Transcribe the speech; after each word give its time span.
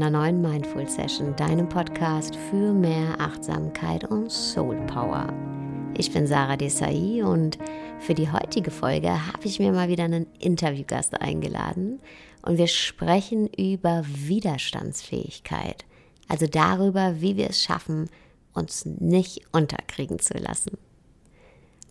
einer 0.00 0.10
neuen 0.10 0.40
Mindful 0.40 0.88
Session, 0.88 1.34
deinem 1.34 1.68
Podcast 1.68 2.36
für 2.36 2.72
mehr 2.72 3.18
Achtsamkeit 3.18 4.04
und 4.04 4.30
Soul 4.30 4.76
Power. 4.86 5.26
Ich 5.96 6.12
bin 6.12 6.24
Sarah 6.24 6.56
Desai 6.56 7.24
und 7.24 7.58
für 7.98 8.14
die 8.14 8.30
heutige 8.30 8.70
Folge 8.70 9.10
habe 9.10 9.44
ich 9.44 9.58
mir 9.58 9.72
mal 9.72 9.88
wieder 9.88 10.04
einen 10.04 10.28
Interviewgast 10.38 11.20
eingeladen 11.20 11.98
und 12.42 12.58
wir 12.58 12.68
sprechen 12.68 13.48
über 13.48 14.04
Widerstandsfähigkeit, 14.06 15.84
also 16.28 16.46
darüber, 16.46 17.20
wie 17.20 17.36
wir 17.36 17.50
es 17.50 17.60
schaffen, 17.60 18.08
uns 18.54 18.84
nicht 18.84 19.40
unterkriegen 19.50 20.20
zu 20.20 20.38
lassen. 20.38 20.78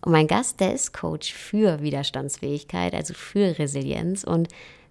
Und 0.00 0.12
mein 0.12 0.28
Gast, 0.28 0.60
der 0.60 0.72
ist 0.72 0.94
Coach 0.94 1.34
für 1.34 1.82
Widerstandsfähigkeit, 1.82 2.94
also 2.94 3.12
für 3.12 3.58
Resilienz 3.58 4.24
und 4.24 4.48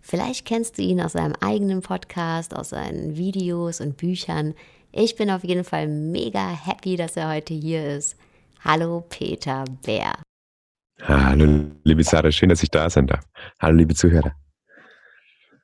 Vielleicht 0.09 0.45
kennst 0.45 0.77
du 0.77 0.83
ihn 0.83 1.01
aus 1.01 1.11
seinem 1.11 1.33
eigenen 1.41 1.81
Podcast, 1.81 2.55
aus 2.55 2.69
seinen 2.69 3.17
Videos 3.17 3.81
und 3.81 3.97
Büchern. 3.97 4.53
Ich 4.93 5.17
bin 5.17 5.29
auf 5.29 5.43
jeden 5.43 5.65
Fall 5.65 5.89
mega 5.89 6.47
happy, 6.49 6.95
dass 6.95 7.17
er 7.17 7.27
heute 7.27 7.53
hier 7.53 7.85
ist. 7.97 8.15
Hallo 8.63 9.03
Peter 9.09 9.65
Bär. 9.85 10.13
Hallo 11.01 11.65
liebe 11.83 12.05
Sarah, 12.05 12.31
schön, 12.31 12.47
dass 12.47 12.63
ich 12.63 12.71
da 12.71 12.89
sein 12.89 13.05
darf. 13.05 13.25
Hallo 13.59 13.75
liebe 13.75 13.95
Zuhörer. 13.95 14.31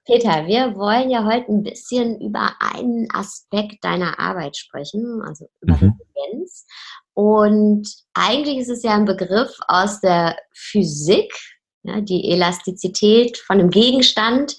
Peter, 0.06 0.46
wir 0.46 0.76
wollen 0.76 1.10
ja 1.10 1.24
heute 1.24 1.50
ein 1.50 1.64
bisschen 1.64 2.20
über 2.20 2.52
einen 2.60 3.08
Aspekt 3.14 3.82
deiner 3.86 4.20
Arbeit 4.20 4.58
sprechen, 4.58 5.22
also 5.26 5.50
über 5.62 5.78
mhm. 5.78 5.98
Resilienz. 6.18 6.66
Und 7.14 7.88
eigentlich 8.14 8.58
ist 8.58 8.70
es 8.70 8.84
ja 8.84 8.94
ein 8.94 9.06
Begriff 9.06 9.56
aus 9.70 10.02
der 10.02 10.36
Physik, 10.54 11.34
ja, 11.84 12.02
die 12.02 12.30
Elastizität 12.32 13.38
von 13.38 13.60
einem 13.60 13.70
Gegenstand 13.70 14.58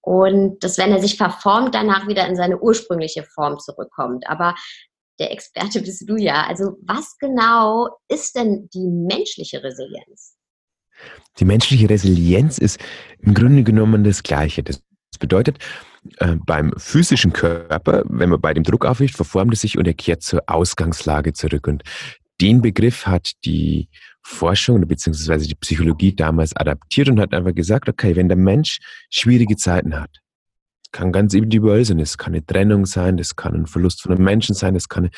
und 0.00 0.62
dass, 0.64 0.78
wenn 0.78 0.92
er 0.92 1.00
sich 1.00 1.16
verformt, 1.16 1.74
danach 1.74 2.08
wieder 2.08 2.26
in 2.26 2.36
seine 2.36 2.58
ursprüngliche 2.58 3.24
Form 3.24 3.58
zurückkommt. 3.58 4.28
Aber 4.28 4.54
der 5.18 5.32
Experte 5.32 5.80
bist 5.80 6.08
du 6.08 6.16
ja. 6.16 6.46
Also 6.46 6.76
was 6.82 7.18
genau 7.18 7.88
ist 8.08 8.36
denn 8.36 8.68
die 8.72 8.86
menschliche 8.86 9.62
Resilienz? 9.62 10.36
Die 11.38 11.44
menschliche 11.44 11.88
Resilienz 11.88 12.58
ist 12.58 12.80
im 13.20 13.34
Grunde 13.34 13.64
genommen 13.64 14.04
das 14.04 14.22
Gleiche. 14.22 14.62
Das 14.62 14.82
bedeutet, 15.18 15.58
äh, 16.18 16.36
beim 16.46 16.72
physischen 16.76 17.32
Körper, 17.32 18.02
wenn 18.06 18.30
man 18.30 18.40
bei 18.40 18.54
dem 18.54 18.64
Druck 18.64 18.86
aufrichtet, 18.86 19.16
verformt 19.16 19.54
es 19.54 19.60
sich 19.60 19.78
und 19.78 19.86
er 19.86 19.94
kehrt 19.94 20.22
zur 20.22 20.42
Ausgangslage 20.46 21.32
zurück. 21.32 21.66
Und 21.66 21.82
den 22.40 22.62
Begriff 22.62 23.06
hat 23.06 23.32
die 23.44 23.88
Forschung 24.22 24.86
bzw. 24.86 25.46
die 25.46 25.54
Psychologie 25.54 26.14
damals 26.14 26.54
adaptiert 26.54 27.08
und 27.08 27.20
hat 27.20 27.32
einfach 27.34 27.54
gesagt, 27.54 27.88
okay, 27.88 28.16
wenn 28.16 28.28
der 28.28 28.36
Mensch 28.36 28.78
schwierige 29.10 29.56
Zeiten 29.56 29.98
hat, 29.98 30.18
kann 30.92 31.12
ganz 31.12 31.34
individuell 31.34 31.84
sein, 31.84 32.00
es 32.00 32.18
kann 32.18 32.34
eine 32.34 32.44
Trennung 32.44 32.86
sein, 32.86 33.16
das 33.16 33.36
kann 33.36 33.54
ein 33.54 33.66
Verlust 33.66 34.02
von 34.02 34.12
einem 34.12 34.24
Menschen 34.24 34.54
sein, 34.54 34.74
das 34.74 34.88
kann 34.88 35.04
eine 35.04 35.10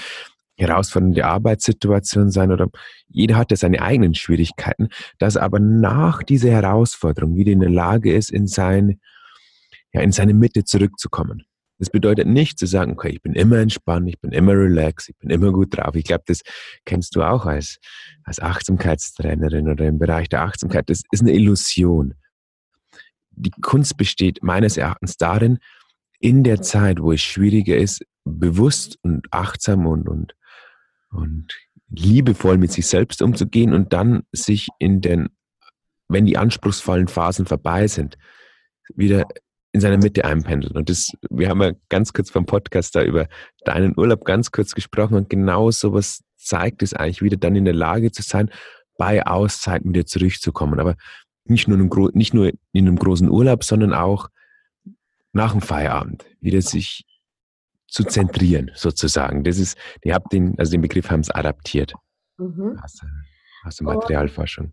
herausfordernde 0.56 1.24
Arbeitssituation 1.24 2.30
sein 2.30 2.52
oder 2.52 2.68
jeder 3.08 3.36
hat 3.36 3.50
ja 3.50 3.56
seine 3.56 3.82
eigenen 3.82 4.14
Schwierigkeiten, 4.14 4.88
dass 5.18 5.36
aber 5.36 5.58
nach 5.58 6.22
dieser 6.22 6.50
Herausforderung 6.50 7.36
wieder 7.36 7.52
in 7.52 7.60
der 7.60 7.70
Lage 7.70 8.14
ist, 8.14 8.30
in 8.30 8.46
seine, 8.46 8.98
ja, 9.92 10.02
in 10.02 10.12
seine 10.12 10.34
Mitte 10.34 10.64
zurückzukommen. 10.64 11.44
Das 11.80 11.88
bedeutet 11.88 12.28
nicht 12.28 12.58
zu 12.58 12.66
sagen, 12.66 12.92
okay, 12.92 13.08
ich 13.08 13.22
bin 13.22 13.32
immer 13.32 13.56
entspannt, 13.56 14.06
ich 14.06 14.20
bin 14.20 14.32
immer 14.32 14.52
relaxed, 14.52 15.08
ich 15.08 15.16
bin 15.16 15.30
immer 15.30 15.50
gut 15.50 15.74
drauf. 15.74 15.94
Ich 15.94 16.04
glaube, 16.04 16.24
das 16.26 16.42
kennst 16.84 17.16
du 17.16 17.22
auch 17.22 17.46
als, 17.46 17.78
als 18.22 18.38
Achtsamkeitstrainerin 18.38 19.66
oder 19.66 19.86
im 19.86 19.98
Bereich 19.98 20.28
der 20.28 20.42
Achtsamkeit. 20.42 20.90
Das 20.90 21.00
ist 21.10 21.22
eine 21.22 21.32
Illusion. 21.32 22.12
Die 23.30 23.50
Kunst 23.62 23.96
besteht 23.96 24.42
meines 24.42 24.76
Erachtens 24.76 25.16
darin, 25.16 25.58
in 26.18 26.44
der 26.44 26.60
Zeit, 26.60 27.00
wo 27.00 27.12
es 27.12 27.22
schwieriger 27.22 27.78
ist, 27.78 28.04
bewusst 28.24 28.98
und 29.00 29.26
achtsam 29.30 29.86
und, 29.86 30.06
und, 30.06 30.34
und 31.10 31.56
liebevoll 31.88 32.58
mit 32.58 32.72
sich 32.72 32.88
selbst 32.88 33.22
umzugehen 33.22 33.72
und 33.72 33.94
dann 33.94 34.24
sich 34.32 34.68
in 34.78 35.00
den, 35.00 35.30
wenn 36.08 36.26
die 36.26 36.36
anspruchsvollen 36.36 37.08
Phasen 37.08 37.46
vorbei 37.46 37.86
sind, 37.86 38.18
wieder 38.94 39.26
in 39.72 39.80
seiner 39.80 39.98
Mitte 39.98 40.24
einpendeln. 40.24 40.76
Und 40.76 40.90
das, 40.90 41.12
wir 41.30 41.48
haben 41.48 41.62
ja 41.62 41.72
ganz 41.88 42.12
kurz 42.12 42.30
vom 42.30 42.46
Podcast 42.46 42.96
da 42.96 43.02
über 43.02 43.28
deinen 43.64 43.96
Urlaub 43.96 44.24
ganz 44.24 44.50
kurz 44.50 44.74
gesprochen 44.74 45.14
und 45.14 45.30
genau 45.30 45.70
sowas 45.70 46.22
zeigt 46.36 46.82
es 46.82 46.94
eigentlich 46.94 47.22
wieder, 47.22 47.36
dann 47.36 47.56
in 47.56 47.64
der 47.64 47.74
Lage 47.74 48.10
zu 48.10 48.22
sein, 48.22 48.50
bei 48.98 49.24
Auszeiten 49.26 49.94
wieder 49.94 50.06
zurückzukommen. 50.06 50.80
Aber 50.80 50.96
nicht 51.44 51.68
nur, 51.68 51.78
in 51.78 51.90
einem, 51.90 52.10
nicht 52.14 52.34
nur 52.34 52.52
in 52.72 52.88
einem 52.88 52.96
großen 52.96 53.30
Urlaub, 53.30 53.64
sondern 53.64 53.94
auch 53.94 54.28
nach 55.32 55.52
dem 55.52 55.60
Feierabend 55.60 56.24
wieder 56.40 56.60
sich 56.60 57.04
zu 57.86 58.04
zentrieren, 58.04 58.70
sozusagen. 58.74 59.44
Das 59.44 59.58
ist, 59.58 59.76
die 60.04 60.12
habt 60.12 60.32
den, 60.32 60.58
also 60.58 60.72
den 60.72 60.80
Begriff 60.80 61.10
haben 61.10 61.20
es 61.20 61.30
adaptiert 61.30 61.94
mhm. 62.38 62.78
aus, 62.82 63.00
aus 63.64 63.76
der 63.76 63.84
Materialforschung. 63.86 64.72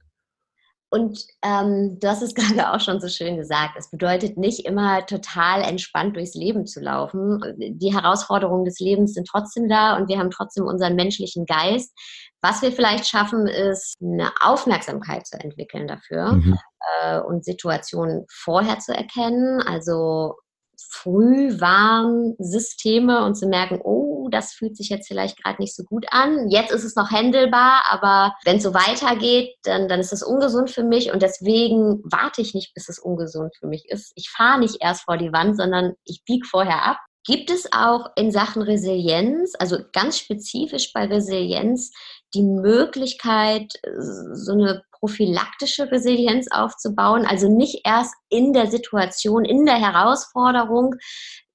Und 0.89 1.19
ähm, 1.43 1.97
du 1.99 2.07
hast 2.07 2.21
es 2.21 2.33
gerade 2.35 2.71
auch 2.71 2.79
schon 2.79 3.01
so 3.01 3.07
schön 3.07 3.37
gesagt. 3.37 3.75
Es 3.77 3.89
bedeutet 3.89 4.37
nicht 4.37 4.65
immer 4.65 5.05
total 5.05 5.61
entspannt 5.61 6.15
durchs 6.15 6.35
Leben 6.35 6.65
zu 6.65 6.79
laufen. 6.79 7.41
Die 7.57 7.93
Herausforderungen 7.93 8.65
des 8.65 8.79
Lebens 8.79 9.13
sind 9.13 9.27
trotzdem 9.27 9.67
da 9.67 9.97
und 9.97 10.07
wir 10.07 10.17
haben 10.17 10.31
trotzdem 10.31 10.65
unseren 10.65 10.95
menschlichen 10.95 11.45
Geist. 11.45 11.91
Was 12.41 12.61
wir 12.61 12.71
vielleicht 12.71 13.07
schaffen, 13.07 13.47
ist 13.47 13.97
eine 14.01 14.31
Aufmerksamkeit 14.41 15.27
zu 15.27 15.39
entwickeln 15.39 15.87
dafür 15.87 16.33
mhm. 16.33 16.57
äh, 17.01 17.19
und 17.19 17.43
Situationen 17.43 18.25
vorher 18.29 18.79
zu 18.79 18.93
erkennen. 18.93 19.61
Also 19.61 20.35
Frühwarnsysteme 20.91 23.25
und 23.25 23.35
zu 23.35 23.47
merken, 23.47 23.81
oh, 23.83 24.06
das 24.29 24.53
fühlt 24.53 24.77
sich 24.77 24.89
jetzt 24.89 25.07
vielleicht 25.07 25.41
gerade 25.41 25.61
nicht 25.61 25.75
so 25.75 25.83
gut 25.83 26.05
an. 26.11 26.49
Jetzt 26.49 26.71
ist 26.71 26.83
es 26.83 26.95
noch 26.95 27.11
händelbar, 27.11 27.83
aber 27.89 28.35
wenn 28.45 28.57
es 28.57 28.63
so 28.63 28.73
weitergeht, 28.73 29.55
dann, 29.63 29.87
dann 29.87 29.99
ist 29.99 30.13
es 30.13 30.23
ungesund 30.23 30.69
für 30.69 30.83
mich 30.83 31.11
und 31.11 31.21
deswegen 31.21 32.01
warte 32.03 32.41
ich 32.41 32.53
nicht, 32.53 32.73
bis 32.73 32.89
es 32.89 32.99
ungesund 32.99 33.55
für 33.57 33.67
mich 33.67 33.85
ist. 33.89 34.11
Ich 34.15 34.29
fahre 34.29 34.59
nicht 34.59 34.77
erst 34.81 35.03
vor 35.03 35.17
die 35.17 35.33
Wand, 35.33 35.57
sondern 35.57 35.93
ich 36.03 36.23
biege 36.25 36.45
vorher 36.47 36.83
ab. 36.85 36.97
Gibt 37.25 37.49
es 37.49 37.73
auch 37.73 38.09
in 38.15 38.31
Sachen 38.31 38.61
Resilienz, 38.61 39.53
also 39.59 39.79
ganz 39.91 40.17
spezifisch 40.17 40.93
bei 40.93 41.05
Resilienz, 41.05 41.91
die 42.33 42.43
Möglichkeit, 42.43 43.73
so 43.99 44.53
eine 44.53 44.81
prophylaktische 44.91 45.91
Resilienz 45.91 46.47
aufzubauen, 46.51 47.25
also 47.25 47.49
nicht 47.49 47.81
erst 47.83 48.13
in 48.29 48.53
der 48.53 48.67
Situation, 48.67 49.45
in 49.45 49.65
der 49.65 49.75
Herausforderung 49.75 50.95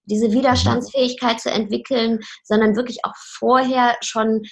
diese 0.04 0.28
mhm. 0.28 0.32
Widerstandsfähigkeit 0.32 1.40
zu 1.40 1.50
entwickeln, 1.50 2.20
sondern 2.44 2.76
wirklich 2.76 3.04
auch 3.04 3.14
vorher 3.16 3.96
schon 4.00 4.42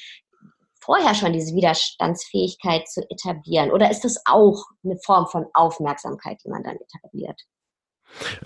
vorher 0.82 1.14
schon 1.14 1.32
diese 1.32 1.54
Widerstandsfähigkeit 1.54 2.88
zu 2.88 3.02
etablieren? 3.10 3.70
Oder 3.70 3.90
ist 3.90 4.00
das 4.00 4.20
auch 4.24 4.64
eine 4.82 4.96
Form 5.04 5.26
von 5.26 5.46
Aufmerksamkeit, 5.52 6.38
die 6.44 6.48
man 6.48 6.64
dann 6.64 6.76
etabliert? 6.76 7.40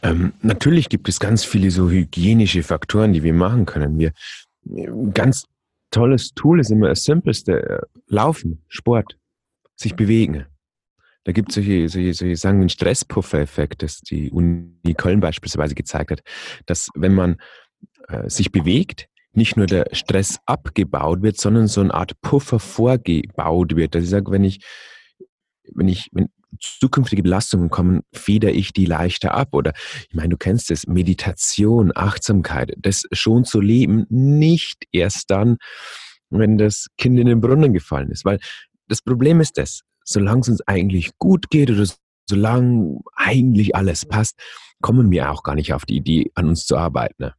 Ähm, 0.02 0.34
natürlich 0.42 0.88
gibt 0.88 1.08
es 1.08 1.20
ganz 1.20 1.44
viele 1.44 1.70
so 1.70 1.88
hygienische 1.88 2.62
Faktoren, 2.62 3.12
die 3.12 3.22
wir 3.22 3.32
machen 3.32 3.64
können. 3.64 3.98
Wir 3.98 4.12
ganz 5.14 5.46
tolles 5.90 6.32
Tool 6.34 6.60
ist 6.60 6.70
immer 6.70 6.88
das 6.88 7.04
simpelste 7.04 7.62
äh, 7.62 7.80
Laufen, 8.08 8.64
Sport 8.68 9.16
sich 9.76 9.96
bewegen. 9.96 10.46
Da 11.24 11.32
gibt 11.32 11.50
es 11.50 11.56
solche, 11.56 11.88
solche, 11.88 12.14
solche 12.14 12.36
sagen 12.36 12.60
wir, 12.60 12.68
Stresspuffer-Effekt, 12.68 13.82
das 13.82 14.00
die 14.00 14.30
Uni 14.30 14.94
Köln 14.96 15.20
beispielsweise 15.20 15.74
gezeigt 15.74 16.10
hat, 16.10 16.22
dass 16.66 16.88
wenn 16.94 17.14
man 17.14 17.36
äh, 18.08 18.28
sich 18.28 18.52
bewegt, 18.52 19.08
nicht 19.32 19.56
nur 19.56 19.66
der 19.66 19.86
Stress 19.92 20.38
abgebaut 20.46 21.22
wird, 21.22 21.38
sondern 21.38 21.66
so 21.66 21.80
eine 21.80 21.92
Art 21.92 22.20
Puffer 22.20 22.60
vorgebaut 22.60 23.74
wird. 23.74 23.94
Dass 23.94 24.04
ich 24.04 24.10
sage, 24.10 24.30
wenn 24.30 24.44
ich, 24.44 24.60
wenn 25.72 25.88
ich, 25.88 26.08
wenn 26.12 26.28
zukünftige 26.60 27.22
Belastungen 27.22 27.68
kommen, 27.68 28.02
feder 28.12 28.52
ich 28.52 28.72
die 28.72 28.86
leichter 28.86 29.34
ab. 29.34 29.48
Oder 29.52 29.72
ich 30.08 30.14
meine, 30.14 30.30
du 30.30 30.36
kennst 30.36 30.70
es, 30.70 30.86
Meditation, 30.86 31.92
Achtsamkeit, 31.94 32.74
das 32.78 33.04
schon 33.12 33.44
zu 33.44 33.60
leben, 33.60 34.06
nicht 34.08 34.84
erst 34.92 35.30
dann, 35.30 35.56
wenn 36.30 36.58
das 36.58 36.86
Kind 36.96 37.18
in 37.18 37.26
den 37.26 37.40
Brunnen 37.40 37.72
gefallen 37.72 38.10
ist. 38.10 38.24
Weil 38.24 38.38
das 38.88 39.02
Problem 39.02 39.40
ist 39.40 39.58
das, 39.58 39.80
solange 40.04 40.40
es 40.40 40.48
uns 40.48 40.60
eigentlich 40.66 41.18
gut 41.18 41.50
geht 41.50 41.70
oder 41.70 41.86
solange 42.28 43.00
eigentlich 43.14 43.74
alles 43.74 44.06
passt, 44.06 44.38
kommen 44.80 45.10
wir 45.10 45.30
auch 45.30 45.42
gar 45.42 45.54
nicht 45.54 45.72
auf 45.72 45.84
die 45.84 45.96
Idee, 45.96 46.30
an 46.34 46.48
uns 46.48 46.66
zu 46.66 46.76
arbeiten. 46.76 47.32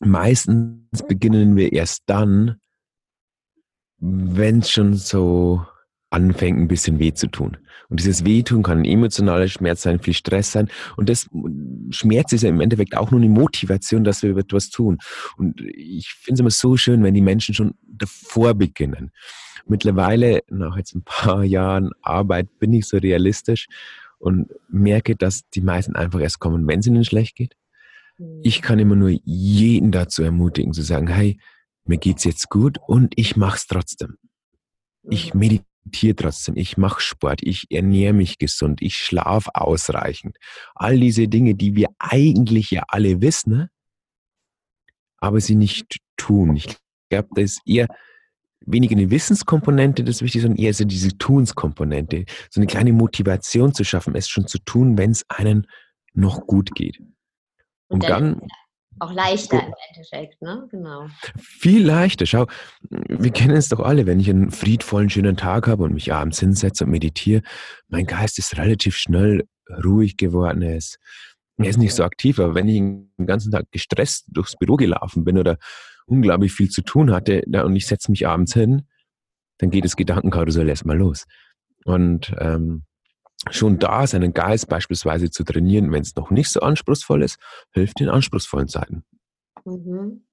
Meistens 0.00 1.02
beginnen 1.06 1.56
wir 1.56 1.72
erst 1.72 2.04
dann, 2.06 2.60
wenn 3.98 4.60
es 4.60 4.70
schon 4.70 4.94
so 4.94 5.66
anfängt, 6.10 6.58
ein 6.58 6.68
bisschen 6.68 6.98
weh 6.98 7.12
zu 7.12 7.26
tun. 7.28 7.56
Und 7.88 8.00
dieses 8.00 8.24
Wehtun 8.24 8.62
kann 8.62 8.78
ein 8.78 8.84
emotionaler 8.84 9.48
Schmerz 9.48 9.82
sein, 9.82 9.98
viel 9.98 10.14
Stress 10.14 10.52
sein. 10.52 10.68
Und 10.96 11.08
das 11.08 11.28
Schmerz 11.90 12.32
ist 12.32 12.42
ja 12.42 12.50
im 12.50 12.60
Endeffekt 12.60 12.96
auch 12.96 13.10
nur 13.10 13.20
eine 13.20 13.30
Motivation, 13.30 14.04
dass 14.04 14.22
wir 14.22 14.36
etwas 14.36 14.70
tun. 14.70 14.98
Und 15.36 15.60
ich 15.60 16.10
finde 16.10 16.34
es 16.34 16.40
immer 16.40 16.50
so 16.50 16.76
schön, 16.76 17.02
wenn 17.02 17.14
die 17.14 17.22
Menschen 17.22 17.54
schon 17.54 17.74
davor 17.86 18.54
beginnen. 18.54 19.10
Mittlerweile, 19.66 20.42
nach 20.48 20.76
jetzt 20.76 20.94
ein 20.94 21.02
paar 21.02 21.44
Jahren 21.44 21.90
Arbeit, 22.02 22.58
bin 22.58 22.72
ich 22.72 22.86
so 22.86 22.96
realistisch 22.98 23.66
und 24.18 24.48
merke, 24.68 25.16
dass 25.16 25.48
die 25.50 25.60
meisten 25.60 25.94
einfach 25.94 26.20
erst 26.20 26.40
kommen, 26.40 26.66
wenn 26.66 26.80
es 26.80 26.86
ihnen 26.86 27.04
schlecht 27.04 27.36
geht. 27.36 27.54
Mhm. 28.18 28.40
Ich 28.42 28.62
kann 28.62 28.78
immer 28.78 28.96
nur 28.96 29.10
jeden 29.24 29.92
dazu 29.92 30.22
ermutigen, 30.22 30.72
zu 30.72 30.82
sagen, 30.82 31.08
hey, 31.08 31.38
mir 31.84 31.98
geht's 31.98 32.24
jetzt 32.24 32.50
gut 32.50 32.78
und 32.86 33.14
ich 33.16 33.36
mach's 33.36 33.66
trotzdem. 33.66 34.16
Ich 35.08 35.32
mhm. 35.32 35.40
Meditiere 35.88 36.16
trotzdem, 36.16 36.56
ich 36.56 36.76
mache 36.76 37.00
Sport, 37.00 37.40
ich 37.42 37.66
ernähre 37.70 38.12
mich 38.12 38.38
gesund, 38.38 38.82
ich 38.82 38.96
schlafe 38.96 39.50
ausreichend. 39.54 40.36
All 40.74 40.98
diese 40.98 41.28
Dinge, 41.28 41.54
die 41.54 41.74
wir 41.74 41.88
eigentlich 41.98 42.70
ja 42.70 42.84
alle 42.88 43.20
wissen, 43.20 43.52
ne? 43.52 43.70
aber 45.18 45.40
sie 45.40 45.56
nicht 45.56 45.98
tun. 46.16 46.56
Ich 46.56 46.76
glaube, 47.10 47.28
da 47.34 47.42
ist 47.42 47.60
eher 47.66 47.88
weniger 48.60 48.96
eine 48.96 49.10
Wissenskomponente 49.10 50.04
das 50.04 50.22
Wichtige, 50.22 50.42
sondern 50.42 50.62
eher 50.62 50.74
so 50.74 50.84
diese 50.84 51.16
Tunskomponente, 51.16 52.24
so 52.50 52.60
eine 52.60 52.66
kleine 52.66 52.92
Motivation 52.92 53.72
zu 53.72 53.84
schaffen, 53.84 54.14
es 54.14 54.28
schon 54.28 54.46
zu 54.46 54.58
tun, 54.58 54.98
wenn 54.98 55.12
es 55.12 55.24
einem 55.28 55.64
noch 56.12 56.46
gut 56.46 56.74
geht. 56.74 56.98
Und, 57.88 58.02
Und 58.02 58.04
dann, 58.04 58.40
dann 58.40 58.48
auch 59.00 59.12
leichter 59.12 59.62
im 59.62 59.74
Endeffekt, 59.90 60.40
ne? 60.42 60.66
Genau. 60.70 61.06
Viel 61.36 61.84
leichter. 61.84 62.26
Schau, 62.26 62.46
wir 62.90 63.30
kennen 63.30 63.56
es 63.56 63.68
doch 63.68 63.80
alle, 63.80 64.06
wenn 64.06 64.20
ich 64.20 64.30
einen 64.30 64.50
friedvollen, 64.50 65.10
schönen 65.10 65.36
Tag 65.36 65.66
habe 65.66 65.84
und 65.84 65.94
mich 65.94 66.12
abends 66.12 66.40
hinsetze 66.40 66.84
und 66.84 66.90
meditiere, 66.90 67.42
mein 67.88 68.06
Geist 68.06 68.38
ist 68.38 68.56
relativ 68.56 68.96
schnell 68.96 69.46
ruhig 69.84 70.16
geworden. 70.16 70.62
Er 70.62 70.76
ist, 70.76 70.98
er 71.56 71.66
ist 71.66 71.78
nicht 71.78 71.94
so 71.94 72.04
aktiv, 72.04 72.38
aber 72.38 72.54
wenn 72.54 72.68
ich 72.68 72.78
den 72.78 73.26
ganzen 73.26 73.52
Tag 73.52 73.66
gestresst 73.70 74.26
durchs 74.28 74.56
Büro 74.56 74.76
gelaufen 74.76 75.24
bin 75.24 75.38
oder 75.38 75.58
unglaublich 76.06 76.52
viel 76.52 76.70
zu 76.70 76.82
tun 76.82 77.12
hatte 77.12 77.42
und 77.64 77.76
ich 77.76 77.86
setze 77.86 78.10
mich 78.10 78.26
abends 78.26 78.54
hin, 78.54 78.86
dann 79.58 79.70
geht 79.70 79.84
das 79.84 79.96
Gedankenkarussell 79.96 80.68
erstmal 80.68 80.96
los. 80.96 81.24
Und 81.84 82.34
ähm, 82.38 82.84
schon 83.52 83.78
da 83.78 84.06
seinen 84.06 84.32
Geist 84.34 84.68
beispielsweise 84.68 85.30
zu 85.30 85.44
trainieren, 85.44 85.92
wenn 85.92 86.02
es 86.02 86.16
noch 86.16 86.30
nicht 86.30 86.50
so 86.50 86.60
anspruchsvoll 86.60 87.22
ist, 87.22 87.38
hilft 87.72 88.00
in 88.00 88.08
anspruchsvollen 88.08 88.68
Zeiten. 88.68 89.04
Mhm. 89.64 90.24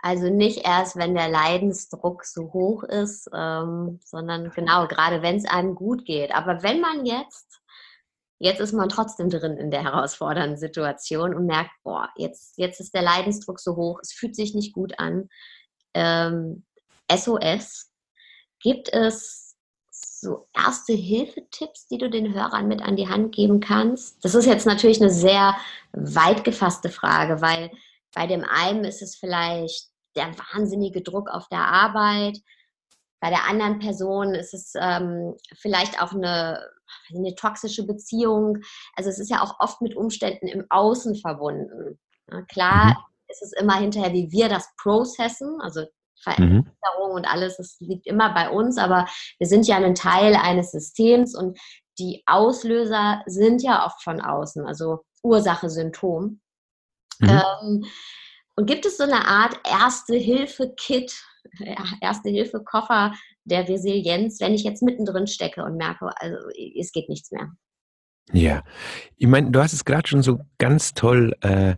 Also 0.00 0.30
nicht 0.30 0.64
erst, 0.64 0.96
wenn 0.96 1.14
der 1.14 1.28
Leidensdruck 1.28 2.24
so 2.24 2.52
hoch 2.52 2.84
ist, 2.84 3.28
ähm, 3.34 3.98
sondern 4.04 4.50
genau, 4.50 4.86
gerade 4.86 5.22
wenn 5.22 5.36
es 5.36 5.44
einem 5.44 5.74
gut 5.74 6.04
geht. 6.04 6.32
Aber 6.32 6.62
wenn 6.62 6.80
man 6.80 7.04
jetzt, 7.04 7.60
jetzt 8.38 8.60
ist 8.60 8.72
man 8.72 8.88
trotzdem 8.88 9.28
drin 9.28 9.56
in 9.56 9.72
der 9.72 9.82
herausfordernden 9.82 10.56
Situation 10.56 11.34
und 11.34 11.46
merkt, 11.46 11.72
boah, 11.82 12.10
jetzt, 12.16 12.56
jetzt 12.58 12.78
ist 12.78 12.94
der 12.94 13.02
Leidensdruck 13.02 13.58
so 13.58 13.74
hoch, 13.74 13.98
es 14.00 14.12
fühlt 14.12 14.36
sich 14.36 14.54
nicht 14.54 14.72
gut 14.72 14.98
an. 15.00 15.28
Ähm, 15.94 16.64
SOS, 17.10 17.90
gibt 18.60 18.92
es 18.92 19.47
so 20.20 20.48
erste 20.52 20.92
Hilfetipps, 20.92 21.86
die 21.88 21.98
du 21.98 22.10
den 22.10 22.34
Hörern 22.34 22.68
mit 22.68 22.82
an 22.82 22.96
die 22.96 23.08
Hand 23.08 23.34
geben 23.34 23.60
kannst? 23.60 24.24
Das 24.24 24.34
ist 24.34 24.46
jetzt 24.46 24.66
natürlich 24.66 25.00
eine 25.00 25.10
sehr 25.10 25.56
weit 25.92 26.44
gefasste 26.44 26.90
Frage, 26.90 27.40
weil 27.40 27.70
bei 28.14 28.26
dem 28.26 28.44
einen 28.44 28.84
ist 28.84 29.02
es 29.02 29.16
vielleicht 29.16 29.88
der 30.16 30.32
wahnsinnige 30.52 31.02
Druck 31.02 31.28
auf 31.30 31.48
der 31.48 31.66
Arbeit, 31.66 32.38
bei 33.20 33.30
der 33.30 33.48
anderen 33.48 33.78
Person 33.80 34.34
ist 34.34 34.54
es 34.54 34.72
ähm, 34.76 35.34
vielleicht 35.56 36.00
auch 36.00 36.12
eine, 36.12 36.60
eine 37.14 37.34
toxische 37.34 37.84
Beziehung. 37.84 38.58
Also 38.94 39.10
es 39.10 39.18
ist 39.18 39.30
ja 39.30 39.42
auch 39.42 39.58
oft 39.58 39.80
mit 39.80 39.96
Umständen 39.96 40.46
im 40.46 40.64
Außen 40.70 41.16
verbunden. 41.16 41.98
Ja, 42.30 42.42
klar 42.42 42.86
mhm. 42.90 42.94
ist 43.28 43.42
es 43.42 43.52
immer 43.52 43.74
hinterher, 43.74 44.12
wie 44.12 44.30
wir 44.30 44.48
das 44.48 44.68
processen, 44.80 45.60
also 45.60 45.84
Veränderung 46.22 47.10
mhm. 47.10 47.14
und 47.16 47.26
alles, 47.26 47.56
das 47.56 47.76
liegt 47.80 48.06
immer 48.06 48.32
bei 48.34 48.50
uns, 48.50 48.78
aber 48.78 49.06
wir 49.38 49.46
sind 49.46 49.66
ja 49.66 49.76
ein 49.76 49.94
Teil 49.94 50.34
eines 50.34 50.72
Systems 50.72 51.36
und 51.36 51.58
die 51.98 52.22
Auslöser 52.26 53.22
sind 53.26 53.62
ja 53.62 53.84
oft 53.84 54.02
von 54.02 54.20
außen, 54.20 54.66
also 54.66 55.04
Ursache, 55.22 55.68
Symptom. 55.68 56.40
Mhm. 57.20 57.28
Ähm, 57.28 57.84
und 58.56 58.66
gibt 58.66 58.86
es 58.86 58.96
so 58.96 59.04
eine 59.04 59.26
Art 59.26 59.58
Erste-Hilfe-Kit, 59.64 61.14
Erste-Hilfe-Koffer 62.00 63.14
der 63.44 63.68
Resilienz, 63.68 64.40
wenn 64.40 64.54
ich 64.54 64.64
jetzt 64.64 64.82
mittendrin 64.82 65.26
stecke 65.26 65.64
und 65.64 65.76
merke, 65.76 66.10
also 66.16 66.36
es 66.76 66.92
geht 66.92 67.08
nichts 67.08 67.30
mehr? 67.30 67.50
Ja, 68.32 68.62
ich 69.16 69.26
meine, 69.26 69.50
du 69.50 69.60
hast 69.60 69.72
es 69.72 69.84
gerade 69.84 70.06
schon 70.06 70.22
so 70.22 70.40
ganz 70.58 70.92
toll 70.92 71.34
äh, 71.40 71.76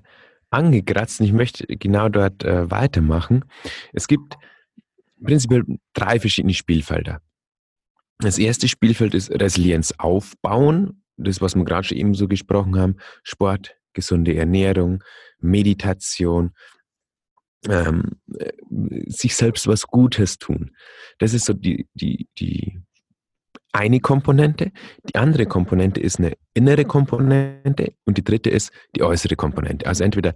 angekratzt 0.50 1.20
und 1.20 1.26
ich 1.26 1.32
möchte 1.32 1.66
genau 1.66 2.08
dort 2.08 2.44
äh, 2.44 2.70
weitermachen. 2.70 3.44
Es 3.92 4.08
gibt 4.08 4.36
prinzipiell 5.22 5.64
drei 5.92 6.20
verschiedene 6.20 6.54
Spielfelder. 6.54 7.20
Das 8.18 8.38
erste 8.38 8.68
Spielfeld 8.68 9.14
ist 9.14 9.30
Resilienz 9.30 9.94
aufbauen. 9.98 11.02
Das, 11.16 11.40
was 11.40 11.54
wir 11.54 11.64
gerade 11.64 11.86
schon 11.86 11.98
eben 11.98 12.14
so 12.14 12.28
gesprochen 12.28 12.78
haben. 12.78 12.96
Sport, 13.22 13.76
gesunde 13.92 14.34
Ernährung, 14.34 15.02
Meditation, 15.38 16.52
ähm, 17.68 18.20
äh, 18.38 18.52
sich 19.06 19.36
selbst 19.36 19.66
was 19.66 19.86
Gutes 19.86 20.38
tun. 20.38 20.74
Das 21.18 21.34
ist 21.34 21.44
so 21.44 21.52
die, 21.52 21.88
die, 21.94 22.28
die 22.38 22.80
eine 23.72 24.00
Komponente. 24.00 24.72
Die 25.08 25.16
andere 25.16 25.46
Komponente 25.46 26.00
ist 26.00 26.18
eine 26.18 26.36
innere 26.54 26.84
Komponente 26.84 27.94
und 28.04 28.18
die 28.18 28.24
dritte 28.24 28.50
ist 28.50 28.72
die 28.96 29.02
äußere 29.02 29.36
Komponente. 29.36 29.86
Also 29.86 30.04
entweder 30.04 30.34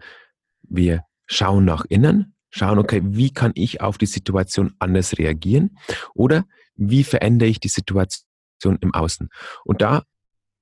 wir 0.62 1.04
schauen 1.26 1.64
nach 1.64 1.84
innen, 1.88 2.34
schauen, 2.50 2.78
okay, 2.78 3.00
wie 3.04 3.32
kann 3.32 3.52
ich 3.54 3.80
auf 3.80 3.98
die 3.98 4.06
Situation 4.06 4.74
anders 4.78 5.18
reagieren 5.18 5.76
oder 6.14 6.44
wie 6.76 7.04
verändere 7.04 7.48
ich 7.48 7.60
die 7.60 7.68
Situation 7.68 8.78
im 8.80 8.94
Außen. 8.94 9.28
Und 9.64 9.82
da 9.82 10.04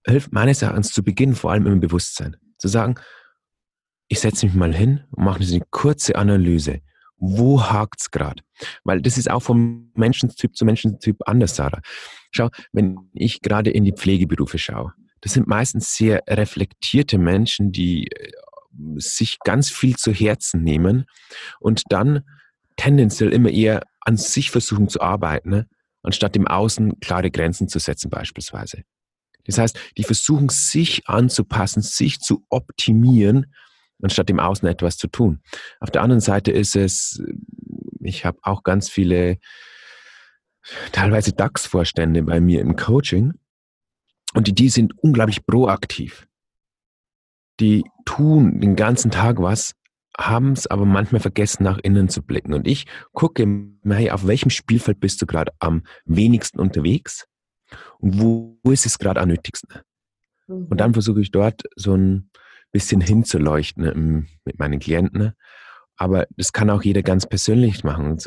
hilft 0.06 0.32
meines 0.32 0.62
Erachtens 0.62 0.92
zu 0.92 1.02
Beginn 1.02 1.34
vor 1.34 1.52
allem 1.52 1.66
im 1.66 1.80
Bewusstsein. 1.80 2.36
Zu 2.58 2.68
sagen, 2.68 2.96
ich 4.08 4.20
setze 4.20 4.46
mich 4.46 4.54
mal 4.54 4.74
hin 4.74 5.04
und 5.10 5.24
mache 5.24 5.42
eine 5.42 5.62
kurze 5.70 6.16
Analyse. 6.16 6.80
Wo 7.16 7.62
hakt's 7.62 8.10
gerade? 8.10 8.42
Weil 8.84 9.00
das 9.00 9.16
ist 9.16 9.30
auch 9.30 9.40
vom 9.40 9.92
Menschentyp 9.94 10.56
zu 10.56 10.64
Menschentyp 10.64 11.16
anders, 11.26 11.56
Sarah. 11.56 11.80
Schau, 12.32 12.48
wenn 12.72 12.98
ich 13.12 13.40
gerade 13.40 13.70
in 13.70 13.84
die 13.84 13.92
Pflegeberufe 13.92 14.58
schaue, 14.58 14.92
das 15.20 15.34
sind 15.34 15.46
meistens 15.46 15.94
sehr 15.94 16.22
reflektierte 16.28 17.18
Menschen, 17.18 17.70
die 17.70 18.08
äh, 18.08 18.32
sich 18.96 19.38
ganz 19.44 19.70
viel 19.70 19.96
zu 19.96 20.12
Herzen 20.12 20.62
nehmen 20.62 21.04
und 21.60 21.82
dann 21.90 22.22
tendenziell 22.76 23.32
immer 23.32 23.50
eher 23.50 23.82
an 24.00 24.16
sich 24.16 24.50
versuchen 24.50 24.88
zu 24.88 25.00
arbeiten, 25.00 25.50
ne? 25.50 25.68
anstatt 26.02 26.34
im 26.34 26.48
Außen 26.48 26.98
klare 27.00 27.30
Grenzen 27.30 27.68
zu 27.68 27.78
setzen 27.78 28.10
beispielsweise. 28.10 28.82
Das 29.44 29.58
heißt, 29.58 29.78
die 29.96 30.04
versuchen 30.04 30.48
sich 30.48 31.06
anzupassen, 31.06 31.82
sich 31.82 32.20
zu 32.20 32.44
optimieren 32.48 33.46
anstatt 34.02 34.28
im 34.30 34.40
Außen 34.40 34.68
etwas 34.68 34.96
zu 34.98 35.06
tun. 35.06 35.40
Auf 35.80 35.90
der 35.90 36.02
anderen 36.02 36.20
Seite 36.20 36.50
ist 36.50 36.76
es, 36.76 37.22
ich 38.00 38.24
habe 38.24 38.38
auch 38.42 38.62
ganz 38.64 38.90
viele, 38.90 39.38
teilweise 40.92 41.32
DAX-Vorstände 41.32 42.22
bei 42.22 42.40
mir 42.40 42.60
im 42.60 42.76
Coaching 42.76 43.34
und 44.34 44.46
die, 44.46 44.54
die 44.54 44.68
sind 44.68 44.98
unglaublich 44.98 45.46
proaktiv. 45.46 46.26
Die 47.60 47.84
tun 48.04 48.60
den 48.60 48.76
ganzen 48.76 49.10
Tag 49.10 49.40
was, 49.40 49.74
haben 50.18 50.52
es 50.52 50.66
aber 50.66 50.84
manchmal 50.84 51.20
vergessen, 51.20 51.62
nach 51.62 51.78
innen 51.78 52.08
zu 52.08 52.22
blicken. 52.22 52.54
Und 52.54 52.66
ich 52.66 52.86
gucke, 53.12 53.46
hey, 53.84 54.10
auf 54.10 54.26
welchem 54.26 54.50
Spielfeld 54.50 55.00
bist 55.00 55.22
du 55.22 55.26
gerade 55.26 55.52
am 55.58 55.84
wenigsten 56.04 56.60
unterwegs 56.60 57.26
und 57.98 58.20
wo, 58.20 58.58
wo 58.62 58.70
ist 58.70 58.86
es 58.86 58.98
gerade 58.98 59.20
am 59.20 59.28
nötigsten? 59.28 59.80
Mhm. 60.46 60.66
Und 60.66 60.80
dann 60.80 60.92
versuche 60.92 61.20
ich 61.20 61.30
dort 61.30 61.62
so 61.76 61.96
ein 61.96 62.30
bisschen 62.72 63.00
hinzuleuchten 63.00 63.84
ähm, 63.84 64.26
mit 64.44 64.58
meinen 64.58 64.80
Klienten. 64.80 65.32
Aber 65.96 66.26
das 66.36 66.52
kann 66.52 66.70
auch 66.70 66.82
jeder 66.82 67.02
ganz 67.02 67.26
persönlich 67.26 67.84
machen. 67.84 68.18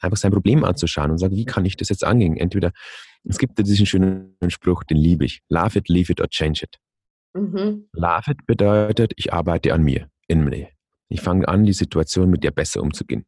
Einfach 0.00 0.16
sein 0.16 0.32
Problem 0.32 0.64
anzuschauen 0.64 1.10
und 1.10 1.18
sagen, 1.18 1.36
wie 1.36 1.44
kann 1.44 1.64
ich 1.64 1.76
das 1.76 1.88
jetzt 1.88 2.04
angehen? 2.04 2.36
Entweder, 2.36 2.72
es 3.24 3.38
gibt 3.38 3.58
ja 3.58 3.64
diesen 3.64 3.86
schönen 3.86 4.36
Spruch, 4.48 4.84
den 4.84 4.96
liebe 4.96 5.24
ich. 5.24 5.42
Love 5.48 5.78
it, 5.78 5.88
leave 5.88 6.12
it 6.12 6.20
or 6.20 6.28
change 6.28 6.64
it. 6.64 6.78
Mhm. 7.34 7.88
Love 7.92 8.30
it 8.30 8.46
bedeutet, 8.46 9.12
ich 9.16 9.32
arbeite 9.32 9.72
an 9.72 9.82
mir, 9.82 10.10
in 10.26 10.44
mir. 10.44 10.68
Ich 11.08 11.20
fange 11.20 11.48
an, 11.48 11.64
die 11.64 11.72
Situation 11.72 12.30
mit 12.30 12.44
dir 12.44 12.50
besser 12.50 12.82
umzugehen. 12.82 13.26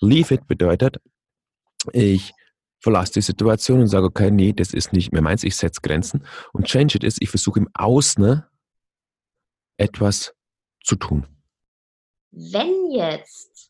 Leave 0.00 0.34
it 0.34 0.46
bedeutet, 0.46 0.98
ich 1.92 2.32
verlasse 2.80 3.14
die 3.14 3.20
Situation 3.20 3.80
und 3.80 3.88
sage, 3.88 4.06
okay, 4.06 4.30
nee, 4.30 4.52
das 4.52 4.72
ist 4.72 4.92
nicht 4.92 5.12
mehr 5.12 5.22
meins, 5.22 5.44
ich 5.44 5.56
setze 5.56 5.80
Grenzen. 5.82 6.24
Und 6.52 6.66
change 6.66 6.96
it 6.96 7.04
ist, 7.04 7.20
ich 7.20 7.28
versuche 7.28 7.60
im 7.60 7.68
Außen 7.74 8.42
etwas 9.76 10.34
zu 10.82 10.96
tun. 10.96 11.26
Wenn 12.30 12.90
jetzt, 12.92 13.69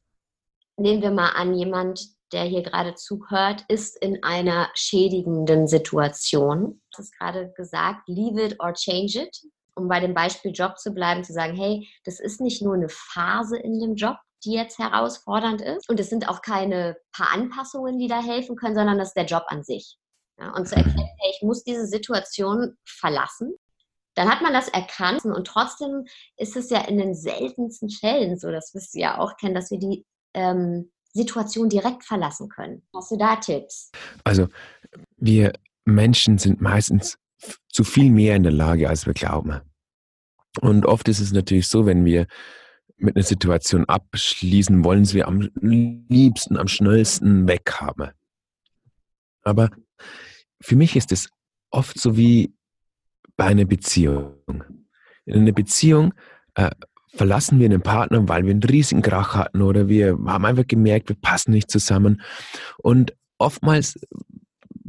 nehmen 0.81 1.03
wir 1.03 1.11
mal 1.11 1.31
an, 1.31 1.55
jemand, 1.55 2.01
der 2.33 2.45
hier 2.45 2.63
gerade 2.63 2.95
zuhört, 2.95 3.65
ist 3.69 3.97
in 4.03 4.23
einer 4.23 4.71
schädigenden 4.75 5.67
Situation. 5.67 6.81
Du 6.93 6.99
hast 6.99 7.17
gerade 7.19 7.53
gesagt, 7.57 8.09
leave 8.09 8.41
it 8.43 8.61
or 8.61 8.73
change 8.73 9.21
it. 9.23 9.37
Um 9.75 9.89
bei 9.89 10.01
dem 10.01 10.15
Beispiel 10.15 10.53
Job 10.53 10.79
zu 10.79 10.93
bleiben, 10.93 11.25
zu 11.25 11.33
sagen, 11.33 11.57
hey, 11.57 11.89
das 12.05 12.21
ist 12.21 12.41
nicht 12.41 12.63
nur 12.63 12.75
eine 12.75 12.89
Phase 12.89 13.57
in 13.57 13.79
dem 13.81 13.95
Job, 13.95 14.17
die 14.45 14.53
jetzt 14.53 14.79
herausfordernd 14.79 15.61
ist. 15.61 15.89
Und 15.89 16.01
es 16.01 16.11
sind 16.11 16.29
auch 16.29 16.43
keine 16.43 16.97
paar 17.13 17.33
Anpassungen, 17.33 17.99
die 17.99 18.09
da 18.09 18.23
helfen 18.23 18.57
können, 18.57 18.75
sondern 18.75 18.99
das 18.99 19.09
ist 19.09 19.17
der 19.17 19.27
Job 19.27 19.45
an 19.47 19.63
sich. 19.63 19.97
Ja, 20.39 20.53
und 20.55 20.67
zu 20.67 20.77
erkennen, 20.77 20.97
hey, 20.97 21.33
ich 21.35 21.43
muss 21.43 21.65
diese 21.65 21.87
Situation 21.87 22.77
verlassen 22.85 23.55
dann 24.15 24.31
hat 24.31 24.43
man 24.43 24.53
das 24.53 24.69
erkannt 24.69 25.25
und 25.25 25.47
trotzdem 25.47 26.05
ist 26.37 26.57
es 26.57 26.69
ja 26.71 26.81
in 26.83 26.99
den 26.99 27.15
seltensten 27.15 27.89
Fällen 27.89 28.39
so, 28.39 28.51
das 28.51 28.75
wirst 28.75 28.95
du 28.95 28.99
ja 28.99 29.19
auch 29.19 29.37
kennen, 29.37 29.55
dass 29.55 29.71
wir 29.71 29.79
die 29.79 30.05
ähm, 30.35 30.91
Situation 31.13 31.69
direkt 31.69 32.05
verlassen 32.05 32.49
können. 32.49 32.83
Hast 32.95 33.11
du 33.11 33.17
da 33.17 33.37
Tipps? 33.37 33.91
Also 34.25 34.49
wir 35.17 35.53
Menschen 35.85 36.39
sind 36.39 36.61
meistens 36.61 37.19
zu 37.69 37.85
viel 37.85 38.11
mehr 38.11 38.37
in 38.37 38.43
der 38.43 38.53
Lage, 38.53 38.89
als 38.89 39.07
wir 39.07 39.15
glauben. 39.15 39.61
Und 40.61 40.87
oft 40.87 41.09
ist 41.09 41.21
es 41.21 41.33
natürlich 41.33 41.69
so, 41.69 41.87
wenn 41.87 42.05
wir 42.05 42.27
mit 42.97 43.17
einer 43.17 43.25
Situation 43.25 43.87
abschließen, 43.87 44.85
wollen 44.85 45.05
sie 45.05 45.25
am 45.25 45.49
liebsten, 45.61 46.57
am 46.57 46.69
schnellsten 46.69 47.49
weghaben. 47.49 48.11
Aber 49.43 49.71
für 50.61 50.77
mich 50.77 50.97
ist 50.97 51.13
es 51.13 51.31
oft 51.71 51.99
so 51.99 52.17
wie 52.17 52.53
bei 53.37 53.47
einer 53.47 53.65
Beziehung. 53.65 54.35
In 55.25 55.43
einer 55.43 55.53
Beziehung 55.53 56.13
äh, 56.55 56.71
verlassen 57.21 57.59
wir 57.59 57.67
einen 57.67 57.83
Partner, 57.83 58.27
weil 58.31 58.47
wir 58.47 58.51
einen 58.51 58.63
riesigen 58.63 59.03
Krach 59.03 59.35
hatten 59.35 59.61
oder 59.61 59.89
wir 59.89 60.17
haben 60.25 60.47
einfach 60.47 60.67
gemerkt, 60.67 61.11
wir 61.11 61.17
passen 61.17 61.51
nicht 61.51 61.71
zusammen. 61.71 62.23
Und 62.79 63.15
oftmals 63.37 64.01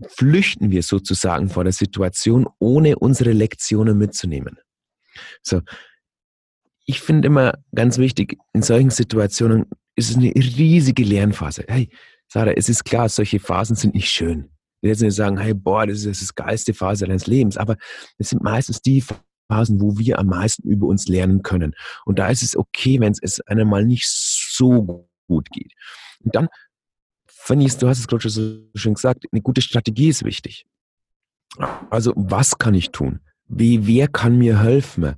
flüchten 0.08 0.72
wir 0.72 0.82
sozusagen 0.82 1.50
vor 1.50 1.66
der 1.66 1.74
Situation, 1.74 2.48
ohne 2.58 2.96
unsere 2.96 3.34
Lektionen 3.34 3.98
mitzunehmen. 3.98 4.60
So. 5.42 5.60
Ich 6.86 7.02
finde 7.02 7.28
immer 7.28 7.56
ganz 7.76 7.98
wichtig, 7.98 8.38
in 8.54 8.62
solchen 8.62 8.92
Situationen 8.92 9.66
ist 9.98 10.12
es 10.12 10.16
eine 10.16 10.34
riesige 10.34 11.04
Lernphase. 11.04 11.66
Hey, 11.68 11.90
Sarah, 12.30 12.54
es 12.54 12.70
ist 12.70 12.86
klar, 12.86 13.10
solche 13.10 13.42
Phasen 13.42 13.76
sind 13.76 13.94
nicht 13.94 14.10
schön. 14.10 14.52
Will 14.82 14.92
jetzt 14.92 15.02
nicht 15.02 15.16
sagen, 15.16 15.38
hey, 15.38 15.54
boah, 15.54 15.86
das 15.86 16.06
ist, 16.06 16.22
das 16.22 16.34
geilste 16.34 16.74
Phase 16.74 17.06
deines 17.08 17.28
Lebens, 17.28 17.58
aber 17.58 17.76
es 18.18 18.30
sind 18.30 18.42
meistens 18.42 18.82
die 18.82 19.04
Phasen, 19.48 19.82
wo 19.82 19.98
wir 19.98 20.20
am 20.20 20.28
meisten 20.28 20.68
über 20.68 20.88
uns 20.88 21.08
lernen 21.08 21.44
können. 21.44 21.74
Und 22.06 22.20
da 22.20 22.30
ist 22.30 22.44
es 22.44 22.56
okay, 22.56 23.00
wenn 23.00 23.14
es 23.22 23.42
einem 23.42 23.70
nicht 23.86 24.08
so 24.08 25.10
gut 25.28 25.50
geht. 25.52 25.74
Und 26.20 26.36
dann 26.36 26.48
ich, 27.60 27.78
du 27.78 27.88
hast 27.88 28.00
es 28.00 28.08
gerade 28.08 28.30
so 28.30 28.60
schön 28.76 28.94
gesagt, 28.94 29.26
eine 29.32 29.42
gute 29.42 29.62
Strategie 29.62 30.10
ist 30.10 30.24
wichtig. 30.24 30.66
Also, 31.90 32.14
was 32.16 32.58
kann 32.58 32.74
ich 32.74 32.92
tun? 32.92 33.20
Wie, 33.48 33.86
wer 33.88 34.08
kann 34.08 34.38
mir 34.38 34.62
helfen? 34.62 35.16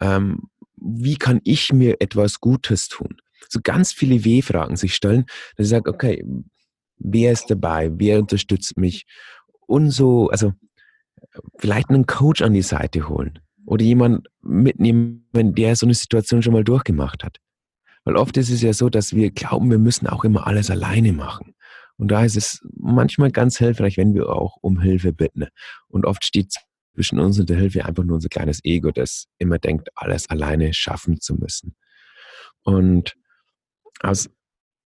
Ähm, 0.00 0.42
wie 0.76 1.16
kann 1.16 1.40
ich 1.44 1.72
mir 1.72 2.00
etwas 2.00 2.40
Gutes 2.40 2.88
tun? 2.88 3.16
So 3.48 3.60
ganz 3.62 3.92
viele 3.92 4.24
W-Fragen 4.24 4.76
sich 4.76 4.94
stellen, 4.94 5.24
dass 5.56 5.66
ich 5.66 5.70
sage, 5.70 5.90
okay, 5.90 6.24
wer 6.98 7.32
ist 7.32 7.46
dabei? 7.46 7.90
Wer 7.94 8.18
unterstützt 8.18 8.76
mich? 8.76 9.06
Und 9.66 9.90
so, 9.90 10.28
also 10.28 10.52
vielleicht 11.58 11.88
einen 11.88 12.06
Coach 12.06 12.42
an 12.42 12.52
die 12.52 12.62
Seite 12.62 13.08
holen 13.08 13.38
oder 13.64 13.84
jemand 13.84 14.28
mitnehmen, 14.42 15.24
der 15.32 15.76
so 15.76 15.86
eine 15.86 15.94
Situation 15.94 16.42
schon 16.42 16.52
mal 16.52 16.64
durchgemacht 16.64 17.24
hat. 17.24 17.38
Weil 18.04 18.16
oft 18.16 18.36
ist 18.36 18.50
es 18.50 18.62
ja 18.62 18.72
so, 18.72 18.88
dass 18.88 19.14
wir 19.14 19.30
glauben, 19.30 19.70
wir 19.70 19.78
müssen 19.78 20.06
auch 20.06 20.24
immer 20.24 20.46
alles 20.46 20.70
alleine 20.70 21.12
machen. 21.12 21.54
Und 21.96 22.08
da 22.08 22.24
ist 22.24 22.36
es 22.36 22.60
manchmal 22.74 23.30
ganz 23.30 23.58
hilfreich, 23.58 23.96
wenn 23.96 24.14
wir 24.14 24.28
auch 24.28 24.56
um 24.60 24.80
Hilfe 24.80 25.12
bitten. 25.12 25.46
Und 25.88 26.04
oft 26.04 26.24
steht 26.24 26.52
zwischen 26.94 27.20
uns 27.20 27.38
und 27.38 27.48
der 27.48 27.56
Hilfe 27.58 27.84
einfach 27.84 28.02
nur 28.02 28.16
unser 28.16 28.28
kleines 28.28 28.60
Ego, 28.64 28.90
das 28.90 29.28
immer 29.38 29.58
denkt, 29.58 29.88
alles 29.94 30.28
alleine 30.28 30.74
schaffen 30.74 31.20
zu 31.20 31.34
müssen. 31.34 31.76
Und 32.62 33.14
aus 34.00 34.30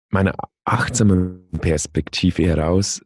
meiner 0.10 0.34
achtsamen 0.63 1.50
Perspektive 1.60 2.43
heraus 2.43 3.01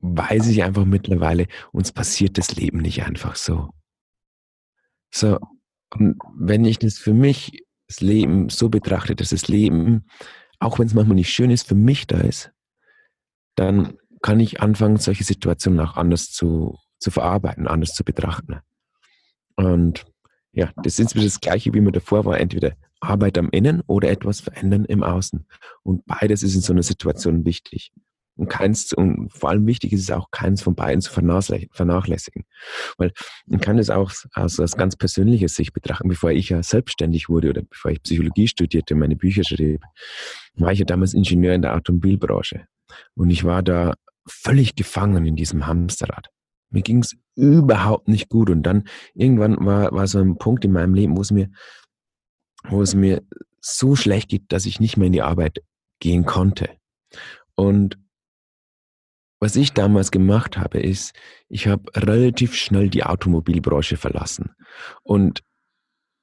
weiß 0.00 0.48
ich 0.48 0.62
einfach 0.62 0.84
mittlerweile, 0.84 1.46
uns 1.72 1.92
passiert 1.92 2.36
das 2.36 2.54
Leben 2.54 2.78
nicht 2.78 3.02
einfach 3.04 3.34
so. 3.36 3.70
So, 5.10 5.38
und 5.94 6.18
wenn 6.36 6.64
ich 6.64 6.78
das 6.78 6.98
für 6.98 7.14
mich, 7.14 7.64
das 7.88 8.00
Leben 8.00 8.48
so 8.48 8.68
betrachte, 8.68 9.14
dass 9.14 9.30
das 9.30 9.48
Leben, 9.48 10.06
auch 10.58 10.78
wenn 10.78 10.86
es 10.86 10.94
manchmal 10.94 11.14
nicht 11.14 11.32
schön 11.32 11.50
ist, 11.50 11.68
für 11.68 11.74
mich 11.74 12.06
da 12.06 12.18
ist, 12.18 12.50
dann 13.54 13.96
kann 14.22 14.40
ich 14.40 14.60
anfangen, 14.60 14.96
solche 14.96 15.24
Situationen 15.24 15.80
auch 15.80 15.96
anders 15.96 16.30
zu, 16.32 16.78
zu 16.98 17.10
verarbeiten, 17.10 17.68
anders 17.68 17.94
zu 17.94 18.04
betrachten. 18.04 18.60
Und 19.54 20.04
ja, 20.52 20.72
das 20.82 20.98
ist 20.98 21.14
das 21.14 21.40
Gleiche, 21.40 21.72
wie 21.74 21.80
mir 21.80 21.92
davor 21.92 22.24
war, 22.24 22.40
entweder 22.40 22.76
Arbeit 23.00 23.38
am 23.38 23.50
Innen 23.50 23.82
oder 23.86 24.10
etwas 24.10 24.40
verändern 24.40 24.84
im 24.86 25.02
Außen. 25.02 25.46
Und 25.82 26.04
beides 26.06 26.42
ist 26.42 26.54
in 26.54 26.62
so 26.62 26.72
einer 26.72 26.82
Situation 26.82 27.44
wichtig. 27.44 27.92
Und 28.36 28.48
keins, 28.48 28.92
und 28.92 29.32
vor 29.32 29.50
allem 29.50 29.66
wichtig 29.66 29.92
ist 29.92 30.02
es 30.02 30.10
auch, 30.10 30.30
keins 30.30 30.60
von 30.60 30.74
beiden 30.74 31.00
zu 31.00 31.10
vernachlässigen. 31.10 32.44
Weil 32.98 33.12
man 33.46 33.60
kann 33.60 33.78
es 33.78 33.88
auch 33.88 34.12
aus, 34.34 34.60
aus 34.60 34.76
ganz 34.76 34.96
persönlicher 34.96 35.48
Sicht 35.48 35.72
betrachten. 35.72 36.08
Bevor 36.08 36.30
ich 36.30 36.50
ja 36.50 36.62
selbstständig 36.62 37.28
wurde 37.28 37.50
oder 37.50 37.62
bevor 37.62 37.90
ich 37.90 38.02
Psychologie 38.02 38.46
studierte 38.46 38.94
und 38.94 39.00
meine 39.00 39.16
Bücher 39.16 39.42
schrieb, 39.42 39.82
war 40.54 40.72
ich 40.72 40.80
ja 40.80 40.84
damals 40.84 41.14
Ingenieur 41.14 41.54
in 41.54 41.62
der 41.62 41.74
Automobilbranche. 41.74 42.66
Und 43.14 43.30
ich 43.30 43.44
war 43.44 43.62
da 43.62 43.94
völlig 44.26 44.74
gefangen 44.74 45.24
in 45.24 45.36
diesem 45.36 45.66
Hamsterrad. 45.66 46.28
Mir 46.70 46.82
ging 46.82 46.98
es 46.98 47.16
überhaupt 47.36 48.08
nicht 48.08 48.28
gut. 48.28 48.50
Und 48.50 48.64
dann 48.64 48.84
irgendwann 49.14 49.64
war, 49.64 49.92
war 49.92 50.06
so 50.06 50.18
ein 50.18 50.36
Punkt 50.36 50.64
in 50.64 50.72
meinem 50.72 50.94
Leben, 50.94 51.16
wo 51.16 51.22
es 51.22 51.30
mir, 51.30 51.48
wo 52.68 52.82
es 52.82 52.94
mir 52.94 53.22
so 53.60 53.96
schlecht 53.96 54.28
geht, 54.28 54.52
dass 54.52 54.66
ich 54.66 54.80
nicht 54.80 54.96
mehr 54.96 55.06
in 55.06 55.12
die 55.12 55.22
Arbeit 55.22 55.62
gehen 56.00 56.24
konnte. 56.24 56.68
Und 57.54 57.98
was 59.38 59.56
ich 59.56 59.72
damals 59.72 60.10
gemacht 60.10 60.56
habe, 60.56 60.80
ist, 60.80 61.14
ich 61.48 61.66
habe 61.66 61.84
relativ 61.94 62.54
schnell 62.54 62.88
die 62.88 63.04
Automobilbranche 63.04 63.96
verlassen. 63.96 64.54
Und 65.02 65.42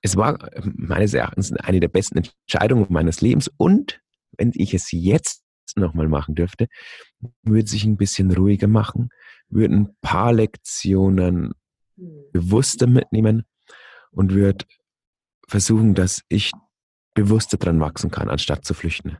es 0.01 0.15
war 0.15 0.50
meines 0.63 1.13
Erachtens 1.13 1.53
eine 1.53 1.79
der 1.79 1.88
besten 1.88 2.17
Entscheidungen 2.17 2.88
meines 2.89 3.22
Lebens. 3.22 3.50
Und 3.58 4.01
wenn 4.38 4.51
ich 4.55 4.74
es 4.74 4.91
jetzt 4.91 5.43
nochmal 5.75 6.10
machen 6.10 6.36
dürfte, 6.36 6.67
würde 7.43 7.70
sich 7.70 7.86
ein 7.86 7.98
bisschen 7.98 8.32
ruhiger 8.32 8.67
machen, 8.67 9.10
würde 9.48 9.75
ein 9.75 9.96
paar 10.01 10.34
Lektionen 10.34 11.53
bewusster 12.32 12.88
mitnehmen 12.88 13.46
und 14.12 14.34
würde 14.34 14.65
versuchen, 15.48 15.93
dass 15.93 16.24
ich 16.29 16.51
bewusster 17.13 17.58
dran 17.58 17.79
wachsen 17.79 18.12
kann, 18.12 18.29
anstatt 18.29 18.65
zu 18.65 18.74
flüchten. 18.74 19.17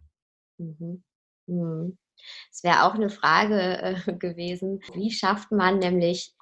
Mhm. 0.58 1.04
Mhm. 1.48 1.98
Es 2.54 2.64
wäre 2.64 2.84
auch 2.84 2.94
eine 2.94 3.10
Frage 3.10 3.82
äh, 3.82 4.14
gewesen, 4.14 4.80
wie 4.94 5.12
schafft 5.12 5.52
man 5.52 5.80
nämlich 5.80 6.36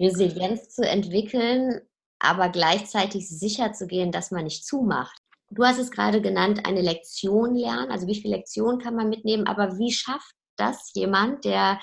Resilienz 0.00 0.70
zu 0.70 0.88
entwickeln, 0.88 1.82
aber 2.18 2.48
gleichzeitig 2.48 3.28
sicher 3.28 3.74
zu 3.74 3.86
gehen, 3.86 4.10
dass 4.10 4.30
man 4.30 4.44
nicht 4.44 4.66
zumacht. 4.66 5.20
Du 5.50 5.64
hast 5.64 5.78
es 5.78 5.90
gerade 5.90 6.22
genannt, 6.22 6.66
eine 6.66 6.80
Lektion 6.80 7.54
lernen. 7.54 7.90
Also 7.90 8.06
wie 8.06 8.14
viele 8.14 8.36
Lektionen 8.36 8.80
kann 8.80 8.94
man 8.94 9.10
mitnehmen, 9.10 9.46
aber 9.46 9.76
wie 9.78 9.92
schafft 9.92 10.34
das 10.56 10.92
jemand, 10.94 11.44
der 11.44 11.78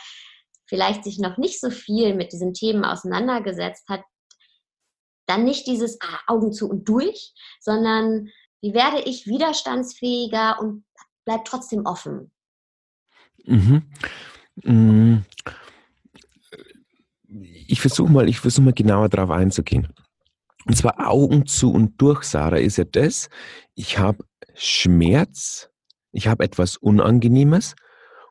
vielleicht 0.65 1.03
sich 1.03 1.19
noch 1.19 1.37
nicht 1.37 1.59
so 1.59 1.69
viel 1.69 2.15
mit 2.15 2.33
diesen 2.33 2.53
Themen 2.53 2.83
auseinandergesetzt 2.83 3.87
hat, 3.89 4.01
dann 5.27 5.43
nicht 5.43 5.67
dieses 5.67 5.99
ah, 6.01 6.19
Augen 6.27 6.51
zu 6.51 6.67
und 6.67 6.89
durch, 6.89 7.33
sondern 7.59 8.29
wie 8.61 8.73
werde 8.73 9.01
ich 9.01 9.27
widerstandsfähiger 9.27 10.59
und 10.59 10.85
bleib 11.25 11.45
trotzdem 11.45 11.85
offen? 11.85 12.31
Mhm. 13.47 13.83
Mm. 14.63 15.17
Ich 17.67 17.81
versuche 17.81 18.11
mal, 18.11 18.29
ich 18.29 18.39
versuche 18.39 18.65
mal 18.65 18.73
genauer 18.73 19.09
darauf 19.09 19.31
einzugehen. 19.31 19.87
Und 20.65 20.75
zwar 20.75 21.07
Augen 21.07 21.45
zu 21.45 21.71
und 21.71 22.01
durch, 22.01 22.23
Sarah, 22.23 22.57
ist 22.57 22.77
ja 22.77 22.83
das, 22.83 23.29
ich 23.75 23.97
habe 23.97 24.23
Schmerz, 24.53 25.69
ich 26.11 26.27
habe 26.27 26.43
etwas 26.43 26.77
Unangenehmes 26.77 27.75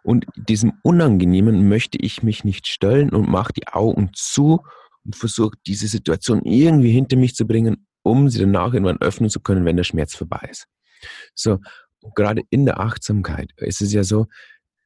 und 0.02 0.26
diesem 0.36 0.74
Unangenehmen 0.82 1.68
möchte 1.68 1.98
ich 1.98 2.22
mich 2.22 2.44
nicht 2.44 2.66
stellen 2.66 3.10
und 3.10 3.28
mache 3.28 3.52
die 3.52 3.68
Augen 3.68 4.10
zu 4.14 4.60
und 5.04 5.16
versuche 5.16 5.56
diese 5.66 5.88
Situation 5.88 6.42
irgendwie 6.44 6.92
hinter 6.92 7.16
mich 7.16 7.34
zu 7.34 7.46
bringen, 7.46 7.86
um 8.02 8.28
sie 8.28 8.40
danach 8.40 8.74
irgendwann 8.74 9.00
öffnen 9.00 9.30
zu 9.30 9.40
können, 9.40 9.64
wenn 9.64 9.76
der 9.76 9.84
Schmerz 9.84 10.14
vorbei 10.14 10.46
ist. 10.50 10.66
So, 11.34 11.58
gerade 12.14 12.42
in 12.50 12.66
der 12.66 12.80
Achtsamkeit 12.80 13.50
ist 13.56 13.80
es 13.80 13.92
ja 13.92 14.04
so, 14.04 14.26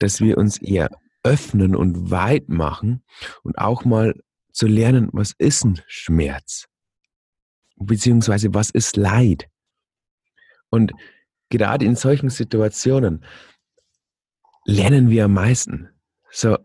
dass 0.00 0.20
wir 0.20 0.36
uns 0.36 0.58
eher 0.58 0.90
öffnen 1.22 1.76
und 1.76 2.10
weit 2.10 2.48
machen 2.48 3.02
und 3.42 3.58
auch 3.58 3.84
mal 3.84 4.14
zu 4.52 4.66
lernen, 4.66 5.08
was 5.12 5.32
ist 5.38 5.64
ein 5.64 5.80
Schmerz? 5.86 6.66
beziehungsweise 7.80 8.54
was 8.54 8.70
ist 8.70 8.96
Leid? 8.96 9.48
Und 10.68 10.92
gerade 11.48 11.84
in 11.84 11.96
solchen 11.96 12.30
Situationen 12.30 13.24
lernen 14.64 15.10
wir 15.10 15.24
am 15.24 15.34
meisten. 15.34 15.88
So, 16.30 16.56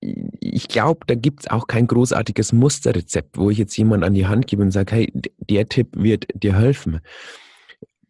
ich 0.00 0.68
glaube, 0.68 1.00
da 1.06 1.14
gibt 1.14 1.40
es 1.40 1.50
auch 1.50 1.66
kein 1.66 1.86
großartiges 1.86 2.52
Musterrezept, 2.52 3.36
wo 3.36 3.50
ich 3.50 3.58
jetzt 3.58 3.76
jemand 3.76 4.04
an 4.04 4.14
die 4.14 4.26
Hand 4.26 4.46
gebe 4.46 4.62
und 4.62 4.70
sage, 4.70 4.94
hey, 4.94 5.12
der 5.14 5.68
Tipp 5.68 5.88
wird 5.94 6.26
dir 6.34 6.54
helfen. 6.54 7.00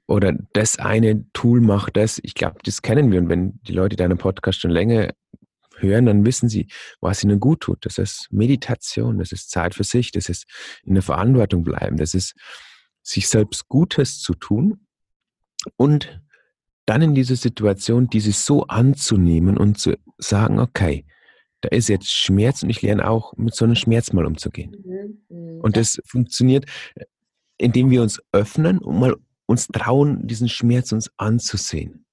Oder 0.07 0.35
das 0.53 0.79
eine 0.79 1.31
Tool 1.33 1.61
macht 1.61 1.97
das. 1.97 2.21
Ich 2.23 2.35
glaube, 2.35 2.59
das 2.65 2.83
kennen 2.83 3.11
wir. 3.11 3.21
Und 3.21 3.29
wenn 3.29 3.61
die 3.63 3.73
Leute 3.73 3.97
deinen 3.97 4.19
Podcast 4.19 4.61
schon 4.61 4.71
länger 4.71 5.13
hören, 5.79 6.07
dann 6.07 6.25
wissen 6.25 6.49
sie, 6.49 6.69
was 7.01 7.23
ihnen 7.25 7.41
gut 7.41 7.61
tut. 7.61 7.85
Das 7.85 7.99
ist 7.99 8.29
Meditation, 8.31 9.19
das 9.19 9.33
ist 9.33 9.51
Zeit 9.51 9.75
für 9.75 9.85
sich, 9.85 10.13
das 10.13 10.29
ist 10.29 10.47
in 10.85 10.95
der 10.95 11.03
Verantwortung 11.03 11.65
bleiben, 11.65 11.97
das 11.97 12.15
ist 12.15 12.35
sich 13.03 13.29
selbst 13.29 13.69
Gutes 13.69 14.21
zu 14.21 14.35
tun 14.35 14.87
und 15.77 16.21
dann 16.87 17.03
in 17.03 17.15
dieser 17.15 17.37
Situation 17.37 18.09
dieses 18.09 18.47
so 18.47 18.67
anzunehmen 18.67 19.57
und 19.57 19.79
zu 19.79 19.97
sagen, 20.19 20.61
okay, 20.61 21.05
da 21.61 21.69
ist 21.71 21.89
jetzt 21.89 22.11
Schmerz 22.11 22.63
und 22.63 22.71
ich 22.71 22.83
lerne 22.83 23.09
auch 23.09 23.37
mit 23.37 23.55
so 23.55 23.65
einem 23.65 23.75
Schmerz 23.75 24.13
mal 24.13 24.27
umzugehen. 24.27 24.77
Mhm. 24.85 25.37
mhm. 25.37 25.61
Und 25.61 25.77
das 25.77 26.01
funktioniert, 26.05 26.67
indem 27.59 27.91
wir 27.91 28.03
uns 28.03 28.23
öffnen 28.33 28.79
und 28.79 29.01
mal 29.01 29.17
uns 29.47 29.69
trauen, 29.69 30.27
diesen 30.27 30.49
Schmerz 30.49 30.93
uns 30.93 31.11
anzusehen. 31.17 32.05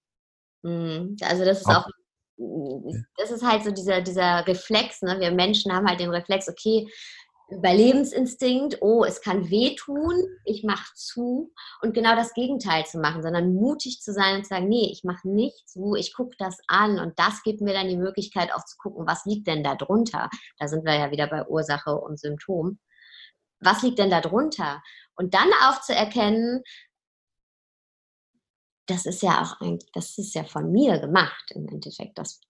Mhm. 0.64 1.18
Also 1.22 1.46
das 1.46 1.60
ist 1.60 1.68
auch, 1.68 1.86
auch 1.86 2.94
das 3.18 3.32
ist 3.32 3.44
halt 3.44 3.64
so 3.64 3.72
dieser, 3.72 4.02
dieser 4.02 4.46
Reflex, 4.48 5.02
ne? 5.02 5.20
wir 5.20 5.32
Menschen 5.32 5.74
haben 5.74 5.88
halt 5.88 6.00
den 6.00 6.10
Reflex, 6.10 6.50
okay, 6.50 6.88
Überlebensinstinkt, 7.50 8.78
oh, 8.82 9.04
es 9.04 9.22
kann 9.22 9.50
wehtun, 9.50 10.24
ich 10.46 10.64
mache 10.64 10.92
zu 10.96 11.52
und 11.82 11.94
genau 11.94 12.16
das 12.16 12.34
Gegenteil 12.34 12.86
zu 12.86 13.00
machen, 13.00 13.22
sondern 13.22 13.54
mutig 13.54 14.02
zu 14.02 14.14
sein 14.14 14.38
und 14.38 14.44
zu 14.44 14.50
sagen, 14.50 14.70
nee, 14.70 14.90
ich 14.92 15.04
mache 15.04 15.28
nicht 15.28 15.70
zu, 15.70 15.96
ich 15.96 16.14
gucke 16.14 16.36
das 16.40 16.58
an 16.68 17.00
und 17.00 17.20
das 17.20 17.44
gibt 17.44 17.62
mir 17.62 17.74
dann 17.74 17.90
die 17.90 17.98
Möglichkeit 17.98 18.54
auch 18.54 18.66
zu 18.66 18.78
gucken, 18.78 19.06
was 19.06 19.26
liegt 19.26 19.48
denn 19.48 19.64
da 19.64 19.76
drunter? 19.76 20.30
Da 20.58 20.68
sind 20.68 20.86
wir 20.86 20.96
ja 20.96 21.12
wieder 21.12 21.28
bei 21.28 21.46
Ursache 21.48 21.96
und 21.96 22.20
Symptom. 22.20 22.80
Was 23.60 23.82
liegt 23.82 24.00
denn 24.00 24.10
da 24.10 24.22
drunter? 24.22 24.82
Und 25.16 25.34
dann 25.34 25.50
auch 25.64 25.82
zu 25.82 25.94
erkennen, 25.94 26.64
das 28.86 29.06
ist 29.06 29.22
ja 29.22 29.42
auch 29.42 29.62
ein, 29.62 29.80
das 29.94 30.18
ist 30.18 30.34
ja 30.36 30.44
von 30.44 30.72
mir 30.72 31.00
gemacht 31.00 31.52
im 31.56 31.68
Endeffekt, 31.68 32.18
das, 32.18 32.42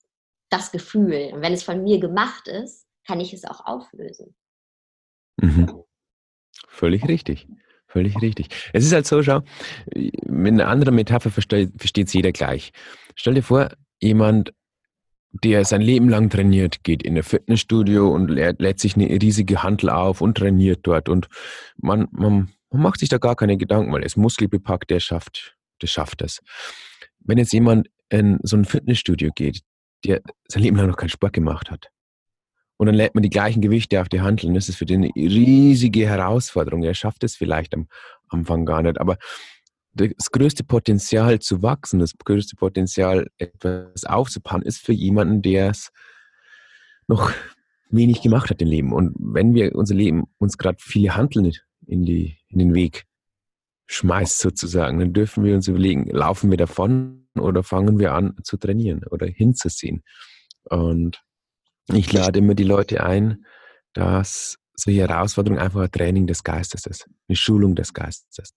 das 0.50 0.72
Gefühl. 0.72 1.32
Und 1.34 1.42
wenn 1.42 1.54
es 1.54 1.64
von 1.64 1.84
mir 1.84 2.00
gemacht 2.00 2.48
ist, 2.48 2.88
kann 3.06 3.20
ich 3.20 3.34
es 3.34 3.46
auch 3.46 3.66
auflösen. 3.66 4.36
Mhm. 5.38 5.84
Völlig 6.68 7.08
richtig. 7.08 7.48
Völlig 7.88 8.20
richtig. 8.22 8.48
Es 8.74 8.86
ist 8.86 8.94
halt 8.94 9.06
so, 9.06 9.22
schau, 9.22 9.42
mit 10.26 10.54
einer 10.54 10.68
anderen 10.68 10.96
Metapher 10.96 11.30
versteht 11.30 11.72
es 11.80 12.14
jeder 12.14 12.32
gleich. 12.32 12.72
Stell 13.16 13.36
dir 13.36 13.44
vor, 13.44 13.70
jemand, 14.02 14.52
der 15.32 15.64
sein 15.66 15.82
Leben 15.82 16.10
lang 16.10 16.32
trainiert, 16.32 16.84
geht 16.84 17.04
in 17.04 17.16
ein 17.16 17.24
Fitnessstudio 17.24 18.12
und 18.12 18.30
lädt, 18.30 18.60
lädt 18.60 18.80
sich 18.80 18.96
eine 18.96 19.10
riesige 19.10 19.62
Handel 19.62 19.92
auf 19.92 20.22
und 20.22 20.38
trainiert 20.38 20.80
dort. 20.84 21.08
Und 21.08 21.28
man, 21.78 22.08
man, 22.12 22.52
man 22.72 22.82
macht 22.82 23.00
sich 23.00 23.10
da 23.10 23.20
gar 23.20 23.36
keine 23.36 23.58
Gedanken, 23.58 23.92
weil 23.92 24.02
er 24.02 24.08
ist 24.08 24.18
muskelbepackt, 24.18 24.90
der 24.90 25.00
schafft, 25.00 25.56
der 25.84 25.88
schafft 25.88 26.22
das. 26.22 26.40
Wenn 27.20 27.38
jetzt 27.38 27.54
jemand 27.54 27.90
in 28.10 28.40
so 28.44 28.58
ein 28.58 28.66
Fitnessstudio 28.66 29.32
geht, 29.36 29.62
der 30.06 30.22
sein 30.48 30.64
Leben 30.64 30.78
lang 30.78 30.88
noch 30.88 30.98
keinen 30.98 31.10
Sport 31.10 31.34
gemacht 31.34 31.70
hat, 31.70 31.90
und 32.78 32.88
dann 32.88 32.96
lädt 32.96 33.16
man 33.16 33.22
die 33.22 33.30
gleichen 33.30 33.62
Gewichte 33.62 34.02
auf 34.02 34.10
die 34.10 34.22
Handel. 34.22 34.48
Und 34.48 34.56
das 34.56 34.68
ist 34.68 34.78
für 34.78 34.86
den 34.86 35.04
eine 35.04 35.12
riesige 35.16 36.08
Herausforderung. 36.08 36.84
Er 36.84 36.94
schafft 36.94 37.24
es 37.24 37.36
vielleicht 37.36 37.74
am 37.74 37.88
Anfang 38.30 38.66
gar 38.66 38.82
nicht. 38.82 39.00
Aber 39.00 39.18
das 39.94 40.32
größte 40.32 40.64
Potenzial 40.64 41.40
zu 41.40 41.62
wachsen, 41.62 42.00
das 42.00 42.14
größte 42.18 42.56
Potenzial, 42.56 43.28
etwas 43.38 44.06
aufzubauen, 44.06 44.64
ist 44.64 44.80
für 44.80 44.92
jemanden, 44.92 45.42
der 45.42 45.70
es 45.70 45.92
noch 47.08 47.32
wenig 47.90 48.22
gemacht 48.22 48.50
hat 48.50 48.62
im 48.62 48.68
Leben. 48.68 48.92
Und 48.92 49.14
wenn 49.18 49.54
wir 49.54 49.76
unser 49.76 49.96
Leben 49.96 50.24
uns 50.40 50.58
gerade 50.58 50.78
viele 50.80 51.16
Handeln 51.16 51.54
in, 51.86 52.04
die, 52.04 52.38
in 52.50 52.60
den 52.60 52.74
Weg 52.74 53.06
schmeißt 53.88 54.40
sozusagen, 54.40 55.00
dann 55.00 55.14
dürfen 55.14 55.44
wir 55.44 55.56
uns 55.56 55.68
überlegen, 55.68 56.10
laufen 56.10 56.50
wir 56.50 56.58
davon 56.58 57.28
oder 57.36 57.64
fangen 57.64 58.00
wir 58.00 58.14
an 58.14 58.36
zu 58.44 58.58
trainieren 58.58 59.04
oder 59.10 59.28
hinzusehen. 59.28 60.04
Und 60.66 61.22
ich 61.88 62.12
lade 62.14 62.40
immer 62.40 62.56
die 62.56 62.64
Leute 62.64 63.04
ein, 63.04 63.46
dass 63.94 64.58
solche 64.76 65.02
Herausforderungen 65.02 65.62
einfach 65.62 65.82
ein 65.82 65.92
Training 65.92 66.28
des 66.28 66.44
Geistes 66.44 66.86
ist, 66.86 67.10
eine 67.28 67.36
Schulung 67.36 67.76
des 67.76 67.94
Geistes. 67.94 68.54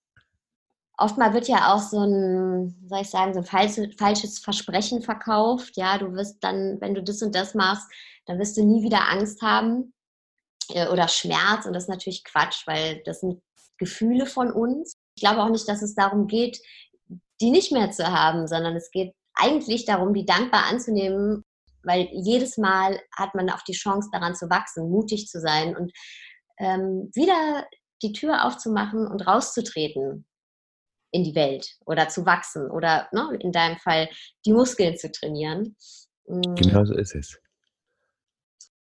Oftmal 0.98 1.34
wird 1.34 1.46
ja 1.46 1.74
auch 1.74 1.80
so 1.80 1.98
ein, 2.00 2.74
soll 2.88 3.02
ich 3.02 3.10
sagen, 3.10 3.34
so 3.34 3.40
ein 3.40 3.92
falsches 3.98 4.38
Versprechen 4.38 5.02
verkauft. 5.02 5.76
Ja, 5.76 5.98
du 5.98 6.12
wirst 6.14 6.42
dann, 6.42 6.80
wenn 6.80 6.94
du 6.94 7.02
das 7.02 7.20
und 7.20 7.34
das 7.34 7.54
machst, 7.54 7.86
dann 8.24 8.38
wirst 8.38 8.56
du 8.56 8.64
nie 8.64 8.82
wieder 8.82 9.10
Angst 9.10 9.42
haben 9.42 9.92
äh, 10.70 10.88
oder 10.88 11.08
Schmerz. 11.08 11.66
Und 11.66 11.74
das 11.74 11.84
ist 11.84 11.90
natürlich 11.90 12.24
Quatsch, 12.24 12.66
weil 12.66 13.02
das 13.04 13.20
sind 13.20 13.42
Gefühle 13.76 14.24
von 14.24 14.50
uns. 14.50 14.96
Ich 15.16 15.22
glaube 15.22 15.42
auch 15.42 15.50
nicht, 15.50 15.68
dass 15.68 15.82
es 15.82 15.94
darum 15.94 16.26
geht, 16.26 16.60
die 17.40 17.50
nicht 17.50 17.72
mehr 17.72 17.90
zu 17.90 18.06
haben, 18.06 18.46
sondern 18.46 18.76
es 18.76 18.90
geht 18.90 19.12
eigentlich 19.34 19.84
darum, 19.84 20.14
die 20.14 20.24
dankbar 20.24 20.66
anzunehmen 20.70 21.44
weil 21.86 22.08
jedes 22.12 22.58
Mal 22.58 23.00
hat 23.16 23.34
man 23.34 23.48
auch 23.48 23.62
die 23.62 23.72
Chance 23.72 24.10
daran 24.12 24.34
zu 24.34 24.50
wachsen, 24.50 24.90
mutig 24.90 25.28
zu 25.28 25.40
sein 25.40 25.76
und 25.76 25.92
ähm, 26.58 27.10
wieder 27.14 27.66
die 28.02 28.12
Tür 28.12 28.44
aufzumachen 28.44 29.06
und 29.06 29.26
rauszutreten 29.26 30.26
in 31.12 31.24
die 31.24 31.34
Welt 31.34 31.76
oder 31.86 32.08
zu 32.08 32.26
wachsen 32.26 32.70
oder 32.70 33.08
ne, 33.12 33.38
in 33.40 33.52
deinem 33.52 33.78
Fall 33.78 34.08
die 34.44 34.52
Muskeln 34.52 34.98
zu 34.98 35.10
trainieren. 35.10 35.76
Mm. 36.26 36.54
Genau 36.56 36.84
so 36.84 36.94
ist 36.94 37.14
es. 37.14 37.38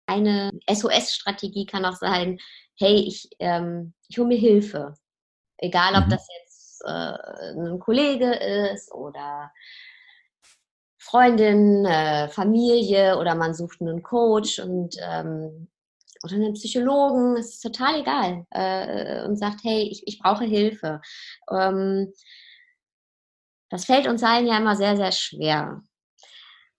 Eine 0.06 0.50
SOS-Strategie 0.70 1.66
kann 1.66 1.84
auch 1.84 1.96
sein, 1.96 2.38
hey, 2.78 2.94
ich, 2.94 3.28
ähm, 3.40 3.94
ich 4.08 4.18
hole 4.18 4.28
mir 4.28 4.38
Hilfe. 4.38 4.94
Egal, 5.62 5.94
ob 5.94 6.06
mhm. 6.06 6.10
das 6.10 6.26
jetzt 6.40 6.82
äh, 6.84 7.54
ein 7.56 7.78
Kollege 7.78 8.34
ist 8.72 8.92
oder 8.92 9.52
Freundin, 10.98 11.84
äh, 11.86 12.28
Familie 12.28 13.16
oder 13.18 13.34
man 13.34 13.54
sucht 13.54 13.80
einen 13.80 14.02
Coach 14.02 14.58
und 14.58 14.96
ähm, 15.00 15.68
oder 16.24 16.34
einen 16.34 16.54
Psychologen, 16.54 17.36
es 17.36 17.54
ist 17.54 17.60
total 17.62 18.00
egal, 18.00 18.46
äh, 18.50 19.24
und 19.24 19.36
sagt, 19.36 19.64
hey, 19.64 19.88
ich, 19.90 20.06
ich 20.06 20.20
brauche 20.20 20.44
Hilfe. 20.44 21.00
Ähm, 21.50 22.12
das 23.70 23.86
fällt 23.86 24.06
uns 24.06 24.22
allen 24.22 24.46
ja 24.46 24.58
immer 24.58 24.76
sehr, 24.76 24.96
sehr 24.96 25.12
schwer. 25.12 25.82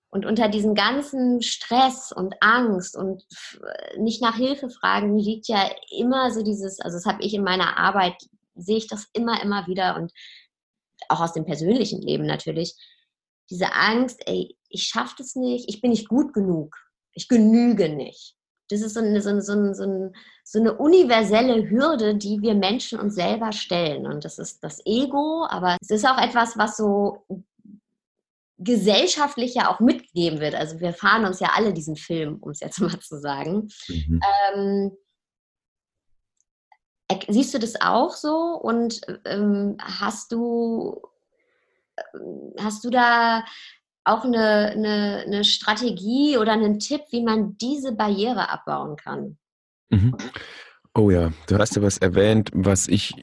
Und 0.09 0.25
unter 0.25 0.47
diesem 0.47 0.75
ganzen 0.75 1.41
Stress 1.41 2.11
und 2.11 2.35
Angst 2.39 2.95
und 2.95 3.25
nicht 3.97 4.21
nach 4.21 4.35
Hilfe 4.35 4.69
fragen 4.69 5.17
liegt 5.17 5.47
ja 5.47 5.69
immer 5.89 6.31
so 6.31 6.43
dieses, 6.43 6.79
also 6.79 6.97
das 6.97 7.05
habe 7.05 7.23
ich 7.23 7.33
in 7.33 7.43
meiner 7.43 7.77
Arbeit, 7.77 8.15
sehe 8.55 8.77
ich 8.77 8.87
das 8.87 9.07
immer, 9.13 9.41
immer 9.41 9.67
wieder 9.67 9.95
und 9.95 10.11
auch 11.09 11.21
aus 11.21 11.33
dem 11.33 11.45
persönlichen 11.45 12.01
Leben 12.01 12.25
natürlich, 12.25 12.75
diese 13.49 13.73
Angst, 13.73 14.21
ey, 14.25 14.57
ich 14.69 14.85
schaffe 14.85 15.15
das 15.17 15.35
nicht, 15.35 15.69
ich 15.69 15.81
bin 15.81 15.91
nicht 15.91 16.07
gut 16.07 16.33
genug, 16.33 16.77
ich 17.13 17.27
genüge 17.27 17.89
nicht. 17.89 18.35
Das 18.69 18.81
ist 18.81 18.93
so 18.93 19.01
eine, 19.01 19.21
so, 19.21 19.29
eine, 19.29 19.41
so, 19.41 19.53
eine, 19.53 20.13
so 20.43 20.59
eine 20.59 20.73
universelle 20.77 21.69
Hürde, 21.69 22.15
die 22.15 22.41
wir 22.41 22.55
Menschen 22.55 22.99
uns 22.99 23.15
selber 23.15 23.51
stellen. 23.51 24.07
Und 24.07 24.25
das 24.25 24.39
ist 24.39 24.63
das 24.63 24.81
Ego, 24.85 25.45
aber 25.49 25.77
es 25.81 25.89
ist 25.89 26.07
auch 26.07 26.17
etwas, 26.17 26.57
was 26.57 26.77
so 26.77 27.25
gesellschaftlich 28.57 29.55
ja 29.55 29.69
auch 29.69 29.79
mitgegeben 29.79 30.39
wird. 30.39 30.55
Also 30.55 30.79
wir 30.79 30.93
fahren 30.93 31.25
uns 31.25 31.39
ja 31.39 31.51
alle 31.55 31.73
diesen 31.73 31.97
Film, 31.97 32.37
um 32.39 32.51
es 32.51 32.61
jetzt 32.61 32.79
mal 32.79 32.99
zu 32.99 33.19
sagen. 33.19 33.67
Mhm. 33.87 34.21
Ähm, 34.55 34.91
siehst 37.27 37.53
du 37.53 37.59
das 37.59 37.79
auch 37.79 38.15
so 38.15 38.59
und 38.61 39.01
ähm, 39.25 39.77
hast 39.79 40.31
du 40.31 41.01
hast 42.59 42.83
du 42.83 42.89
da 42.89 43.43
auch 44.03 44.25
eine, 44.25 44.71
eine, 44.71 45.23
eine, 45.25 45.43
Strategie 45.43 46.37
oder 46.37 46.53
einen 46.53 46.79
Tipp, 46.79 47.01
wie 47.11 47.23
man 47.23 47.57
diese 47.57 47.93
Barriere 47.93 48.49
abbauen 48.49 48.97
kann? 48.97 49.37
Mhm. 49.89 50.17
Oh 50.93 51.09
ja, 51.09 51.31
du 51.47 51.57
hast 51.57 51.75
ja 51.75 51.81
was 51.81 51.97
erwähnt, 51.99 52.49
was 52.53 52.87
ich 52.87 53.15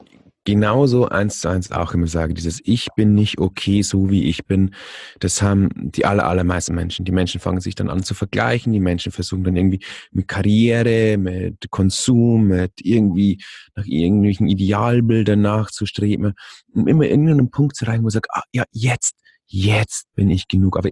genauso 0.50 1.08
eins 1.08 1.40
zu 1.40 1.48
eins 1.48 1.70
auch 1.70 1.94
immer 1.94 2.08
sage, 2.08 2.34
dieses 2.34 2.60
Ich 2.64 2.88
bin 2.96 3.14
nicht 3.14 3.38
okay, 3.38 3.82
so 3.82 4.10
wie 4.10 4.24
ich 4.24 4.46
bin, 4.46 4.74
das 5.20 5.42
haben 5.42 5.68
die 5.74 6.04
aller, 6.04 6.26
allermeisten 6.26 6.74
Menschen. 6.74 7.04
Die 7.04 7.12
Menschen 7.12 7.40
fangen 7.40 7.60
sich 7.60 7.76
dann 7.76 7.88
an 7.88 8.02
zu 8.02 8.14
vergleichen, 8.14 8.72
die 8.72 8.80
Menschen 8.80 9.12
versuchen 9.12 9.44
dann 9.44 9.54
irgendwie 9.54 9.80
mit 10.10 10.26
Karriere, 10.26 11.18
mit 11.18 11.70
Konsum, 11.70 12.48
mit 12.48 12.72
irgendwie 12.82 13.40
nach 13.76 13.86
irgendwelchen 13.86 14.48
Idealbildern 14.48 15.40
nachzustreben, 15.40 16.34
um 16.74 16.88
immer 16.88 17.04
in 17.04 17.28
irgendeinen 17.28 17.50
Punkt 17.52 17.76
zu 17.76 17.84
reichen, 17.84 18.02
wo 18.02 18.08
ich 18.08 18.14
sage, 18.14 18.28
ah, 18.32 18.42
ja, 18.52 18.64
jetzt, 18.72 19.14
jetzt 19.46 20.12
bin 20.16 20.30
ich 20.30 20.48
genug, 20.48 20.76
aber 20.76 20.90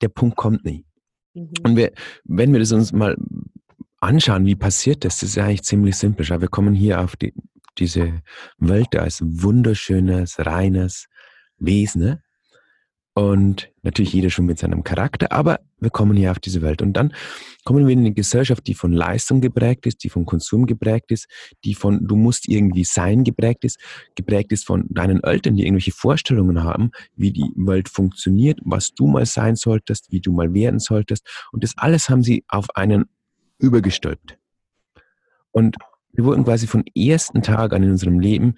der 0.00 0.08
Punkt 0.08 0.36
kommt 0.36 0.64
nie. 0.64 0.84
Mhm. 1.34 1.50
Und 1.64 1.76
wir, 1.76 1.90
wenn 2.22 2.52
wir 2.52 2.60
das 2.60 2.70
uns 2.70 2.92
mal 2.92 3.16
anschauen, 3.98 4.46
wie 4.46 4.54
passiert 4.54 5.04
das, 5.04 5.18
das 5.18 5.30
ist 5.30 5.34
ja 5.34 5.44
eigentlich 5.44 5.62
ziemlich 5.62 5.96
simpel. 5.96 6.28
Wir 6.28 6.48
kommen 6.48 6.74
hier 6.74 7.00
auf 7.00 7.16
die, 7.16 7.34
diese 7.78 8.22
Welt 8.58 8.94
als 8.96 9.20
wunderschönes, 9.22 10.38
reines 10.38 11.08
Wesen. 11.58 12.02
Ne? 12.02 12.22
Und 13.14 13.70
natürlich 13.82 14.14
jeder 14.14 14.30
schon 14.30 14.46
mit 14.46 14.58
seinem 14.58 14.84
Charakter, 14.84 15.32
aber 15.32 15.60
wir 15.78 15.90
kommen 15.90 16.16
hier 16.16 16.30
auf 16.30 16.38
diese 16.38 16.62
Welt. 16.62 16.80
Und 16.80 16.94
dann 16.94 17.12
kommen 17.64 17.86
wir 17.86 17.92
in 17.92 17.98
eine 17.98 18.14
Gesellschaft, 18.14 18.66
die 18.66 18.72
von 18.72 18.92
Leistung 18.92 19.42
geprägt 19.42 19.84
ist, 19.84 20.02
die 20.02 20.08
von 20.08 20.24
Konsum 20.24 20.64
geprägt 20.64 21.10
ist, 21.12 21.28
die 21.62 21.74
von 21.74 22.06
du 22.06 22.16
musst 22.16 22.48
irgendwie 22.48 22.84
sein 22.84 23.22
geprägt 23.22 23.64
ist, 23.64 23.78
geprägt 24.14 24.50
ist 24.52 24.64
von 24.64 24.86
deinen 24.88 25.22
Eltern, 25.22 25.56
die 25.56 25.64
irgendwelche 25.64 25.92
Vorstellungen 25.92 26.62
haben, 26.64 26.90
wie 27.14 27.32
die 27.32 27.52
Welt 27.56 27.90
funktioniert, 27.90 28.60
was 28.64 28.94
du 28.94 29.06
mal 29.06 29.26
sein 29.26 29.56
solltest, 29.56 30.10
wie 30.10 30.20
du 30.20 30.32
mal 30.32 30.54
werden 30.54 30.80
solltest. 30.80 31.28
Und 31.52 31.64
das 31.64 31.76
alles 31.76 32.08
haben 32.08 32.22
sie 32.22 32.44
auf 32.48 32.74
einen 32.76 33.04
übergestülpt. 33.58 34.38
Und 35.50 35.76
wir 36.12 36.24
wurden 36.24 36.44
quasi 36.44 36.66
von 36.66 36.84
ersten 36.94 37.42
Tag 37.42 37.72
an 37.72 37.82
in 37.82 37.90
unserem 37.90 38.20
Leben 38.20 38.54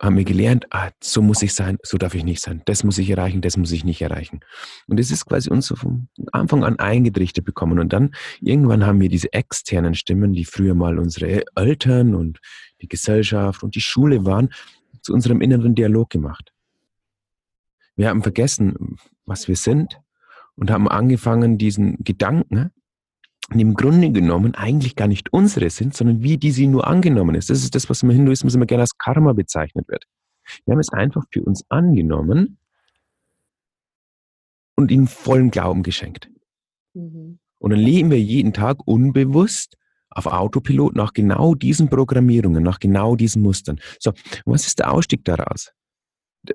haben 0.00 0.16
wir 0.16 0.24
gelernt, 0.24 0.66
ah, 0.70 0.90
so 1.02 1.22
muss 1.22 1.40
ich 1.40 1.54
sein, 1.54 1.78
so 1.82 1.96
darf 1.96 2.14
ich 2.14 2.24
nicht 2.24 2.42
sein, 2.42 2.60
das 2.66 2.84
muss 2.84 2.98
ich 2.98 3.08
erreichen, 3.08 3.40
das 3.40 3.56
muss 3.56 3.72
ich 3.72 3.82
nicht 3.82 4.02
erreichen. 4.02 4.40
Und 4.88 5.00
das 5.00 5.10
ist 5.10 5.24
quasi 5.24 5.48
uns 5.48 5.66
so 5.66 5.76
vom 5.76 6.08
Anfang 6.32 6.64
an 6.64 6.78
eingedrichtet 6.78 7.46
bekommen. 7.46 7.78
Und 7.78 7.94
dann 7.94 8.14
irgendwann 8.40 8.84
haben 8.84 9.00
wir 9.00 9.08
diese 9.08 9.32
externen 9.32 9.94
Stimmen, 9.94 10.34
die 10.34 10.44
früher 10.44 10.74
mal 10.74 10.98
unsere 10.98 11.44
Eltern 11.54 12.14
und 12.14 12.40
die 12.82 12.88
Gesellschaft 12.88 13.62
und 13.62 13.74
die 13.74 13.80
Schule 13.80 14.26
waren, 14.26 14.50
zu 15.00 15.14
unserem 15.14 15.40
inneren 15.40 15.74
Dialog 15.74 16.10
gemacht. 16.10 16.52
Wir 17.94 18.10
haben 18.10 18.22
vergessen, 18.22 18.96
was 19.24 19.48
wir 19.48 19.56
sind 19.56 19.98
und 20.56 20.70
haben 20.70 20.88
angefangen, 20.88 21.56
diesen 21.56 22.04
Gedanken, 22.04 22.70
im 23.52 23.74
Grunde 23.74 24.10
genommen 24.10 24.54
eigentlich 24.54 24.96
gar 24.96 25.08
nicht 25.08 25.32
unsere 25.32 25.70
sind, 25.70 25.94
sondern 25.94 26.22
wie 26.22 26.36
die 26.36 26.50
sie 26.50 26.66
nur 26.66 26.86
angenommen 26.86 27.34
ist. 27.34 27.50
Das 27.50 27.62
ist 27.62 27.74
das, 27.74 27.88
was 27.88 28.02
im 28.02 28.10
Hinduismus 28.10 28.54
immer 28.54 28.66
gerne 28.66 28.82
als 28.82 28.98
Karma 28.98 29.32
bezeichnet 29.32 29.88
wird. 29.88 30.04
Wir 30.64 30.72
haben 30.72 30.80
es 30.80 30.92
einfach 30.92 31.24
für 31.32 31.42
uns 31.42 31.64
angenommen 31.68 32.58
und 34.74 34.90
ihnen 34.90 35.06
vollen 35.06 35.50
Glauben 35.50 35.82
geschenkt. 35.82 36.28
Mhm. 36.94 37.38
Und 37.58 37.70
dann 37.70 37.80
leben 37.80 38.10
wir 38.10 38.20
jeden 38.20 38.52
Tag 38.52 38.86
unbewusst 38.86 39.76
auf 40.10 40.26
Autopilot 40.26 40.96
nach 40.96 41.12
genau 41.12 41.54
diesen 41.54 41.88
Programmierungen, 41.88 42.62
nach 42.62 42.78
genau 42.78 43.16
diesen 43.16 43.42
Mustern. 43.42 43.80
So, 43.98 44.12
was 44.44 44.66
ist 44.66 44.78
der 44.78 44.92
Ausstieg 44.92 45.24
daraus? 45.24 45.72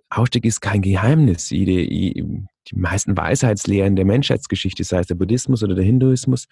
Ausstieg 0.10 0.46
ist 0.46 0.62
kein 0.62 0.82
Geheimnis. 0.82 1.50
Jede, 1.50 1.86
die 1.88 2.76
meisten 2.76 3.18
Weisheitslehren 3.18 3.96
der 3.96 4.06
Menschheitsgeschichte, 4.06 4.84
sei 4.84 5.00
es 5.00 5.08
der 5.08 5.16
Buddhismus 5.16 5.64
oder 5.64 5.76
der 5.76 5.84
Hinduismus, 5.84 6.46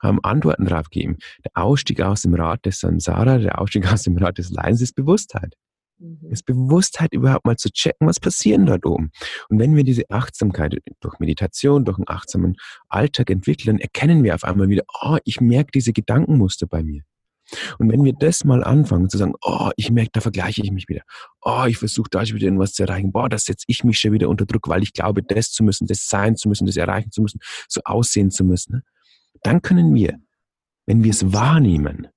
haben 0.00 0.18
Antworten 0.22 0.64
darauf 0.64 0.88
gegeben. 0.90 1.18
Der 1.44 1.52
Ausstieg 1.54 2.00
aus 2.00 2.22
dem 2.22 2.34
Rad 2.34 2.64
des 2.64 2.80
Samsara, 2.80 3.38
der 3.38 3.60
Ausstieg 3.60 3.90
aus 3.92 4.02
dem 4.02 4.16
Rad 4.16 4.38
des 4.38 4.50
Leidens 4.50 4.80
ist 4.80 4.94
Bewusstheit. 4.94 5.54
Mhm. 5.98 6.30
Ist 6.30 6.46
Bewusstheit 6.46 7.12
überhaupt 7.12 7.46
mal 7.46 7.56
zu 7.56 7.70
checken, 7.70 8.08
was 8.08 8.18
passiert 8.18 8.68
dort 8.68 8.84
oben. 8.84 9.10
Und 9.48 9.58
wenn 9.58 9.76
wir 9.76 9.84
diese 9.84 10.04
Achtsamkeit 10.08 10.76
durch 11.00 11.18
Meditation, 11.18 11.84
durch 11.84 11.98
einen 11.98 12.08
achtsamen 12.08 12.56
Alltag 12.88 13.30
entwickeln, 13.30 13.78
erkennen 13.78 14.24
wir 14.24 14.34
auf 14.34 14.44
einmal 14.44 14.68
wieder, 14.68 14.84
oh, 15.02 15.18
ich 15.24 15.40
merke 15.40 15.70
diese 15.72 15.92
Gedankenmuster 15.92 16.66
bei 16.66 16.82
mir. 16.82 17.02
Und 17.78 17.90
wenn 17.90 18.04
wir 18.04 18.12
das 18.12 18.44
mal 18.44 18.64
anfangen 18.64 19.08
zu 19.10 19.18
sagen, 19.18 19.34
oh, 19.42 19.70
ich 19.76 19.90
merke, 19.90 20.10
da 20.12 20.20
vergleiche 20.20 20.62
ich 20.62 20.70
mich 20.70 20.88
wieder. 20.88 21.02
Oh, 21.42 21.64
ich 21.66 21.78
versuche 21.78 22.08
da 22.10 22.24
schon 22.24 22.36
wieder 22.36 22.46
irgendwas 22.46 22.72
zu 22.72 22.82
erreichen. 22.84 23.12
Boah, 23.12 23.28
da 23.28 23.38
setze 23.38 23.64
ich 23.68 23.84
mich 23.84 23.98
schon 23.98 24.12
wieder 24.12 24.28
unter 24.28 24.46
Druck, 24.46 24.68
weil 24.68 24.82
ich 24.82 24.92
glaube, 24.92 25.22
das 25.22 25.50
zu 25.50 25.64
müssen, 25.64 25.86
das 25.86 26.08
sein 26.08 26.36
zu 26.36 26.48
müssen, 26.48 26.66
das 26.66 26.76
erreichen 26.76 27.10
zu 27.10 27.22
müssen, 27.22 27.40
so 27.68 27.80
aussehen 27.84 28.30
zu 28.30 28.44
müssen. 28.44 28.76
Ne? 28.76 28.82
Dann 29.42 29.62
können 29.62 29.94
wir, 29.94 30.18
wenn 30.86 31.02
wir 31.04 31.10
es 31.10 31.32
wahrnehmen, 31.32 32.08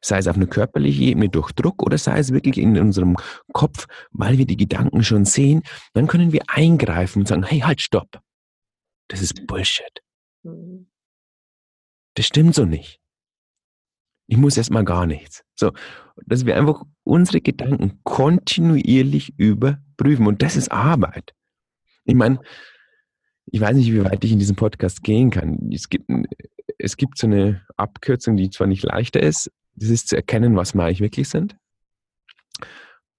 sei 0.00 0.18
es 0.18 0.28
auf 0.28 0.36
einer 0.36 0.46
körperlichen 0.46 1.02
Ebene 1.02 1.28
durch 1.28 1.52
Druck 1.52 1.82
oder 1.82 1.98
sei 1.98 2.18
es 2.18 2.32
wirklich 2.32 2.58
in 2.58 2.78
unserem 2.78 3.16
Kopf, 3.52 3.86
weil 4.10 4.38
wir 4.38 4.46
die 4.46 4.56
Gedanken 4.56 5.02
schon 5.02 5.24
sehen, 5.24 5.62
dann 5.92 6.06
können 6.06 6.32
wir 6.32 6.42
eingreifen 6.46 7.20
und 7.20 7.28
sagen, 7.28 7.42
hey, 7.42 7.60
halt, 7.60 7.80
stopp. 7.80 8.20
Das 9.08 9.22
ist 9.22 9.46
Bullshit. 9.46 10.02
Mhm. 10.42 10.88
Das 12.14 12.26
stimmt 12.26 12.54
so 12.54 12.64
nicht. 12.64 13.00
Ich 14.30 14.36
muss 14.36 14.58
erstmal 14.58 14.84
gar 14.84 15.06
nichts. 15.06 15.42
So, 15.54 15.72
dass 16.26 16.44
wir 16.44 16.56
einfach 16.56 16.84
unsere 17.02 17.40
Gedanken 17.40 18.00
kontinuierlich 18.04 19.38
überprüfen. 19.38 20.26
Und 20.26 20.42
das 20.42 20.54
ist 20.54 20.70
Arbeit. 20.70 21.34
Ich 22.04 22.14
meine, 22.14 22.38
ich 23.46 23.60
weiß 23.60 23.74
nicht, 23.74 23.90
wie 23.90 24.04
weit 24.04 24.22
ich 24.22 24.32
in 24.32 24.38
diesem 24.38 24.54
Podcast 24.54 25.02
gehen 25.02 25.30
kann. 25.30 25.70
Es 25.72 25.88
gibt, 25.88 26.10
es 26.76 26.98
gibt 26.98 27.16
so 27.16 27.26
eine 27.26 27.66
Abkürzung, 27.78 28.36
die 28.36 28.50
zwar 28.50 28.66
nicht 28.66 28.84
leichter 28.84 29.20
ist, 29.20 29.50
das 29.74 29.88
ist 29.88 30.08
zu 30.08 30.16
erkennen, 30.16 30.56
was 30.56 30.74
wir 30.74 30.84
eigentlich 30.84 31.00
wirklich 31.00 31.28
sind. 31.30 31.56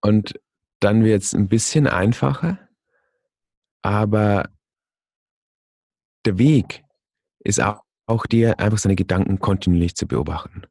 Und 0.01 0.39
dann 0.79 1.03
wird 1.03 1.23
es 1.23 1.33
ein 1.33 1.47
bisschen 1.47 1.87
einfacher, 1.87 2.59
aber 3.81 4.49
der 6.25 6.37
Weg 6.37 6.83
ist 7.39 7.59
auch, 7.61 7.81
auch 8.05 8.27
dir, 8.27 8.59
einfach 8.59 8.77
seine 8.77 8.95
Gedanken 8.95 9.39
kontinuierlich 9.39 9.95
zu 9.95 10.07
beobachten 10.07 10.63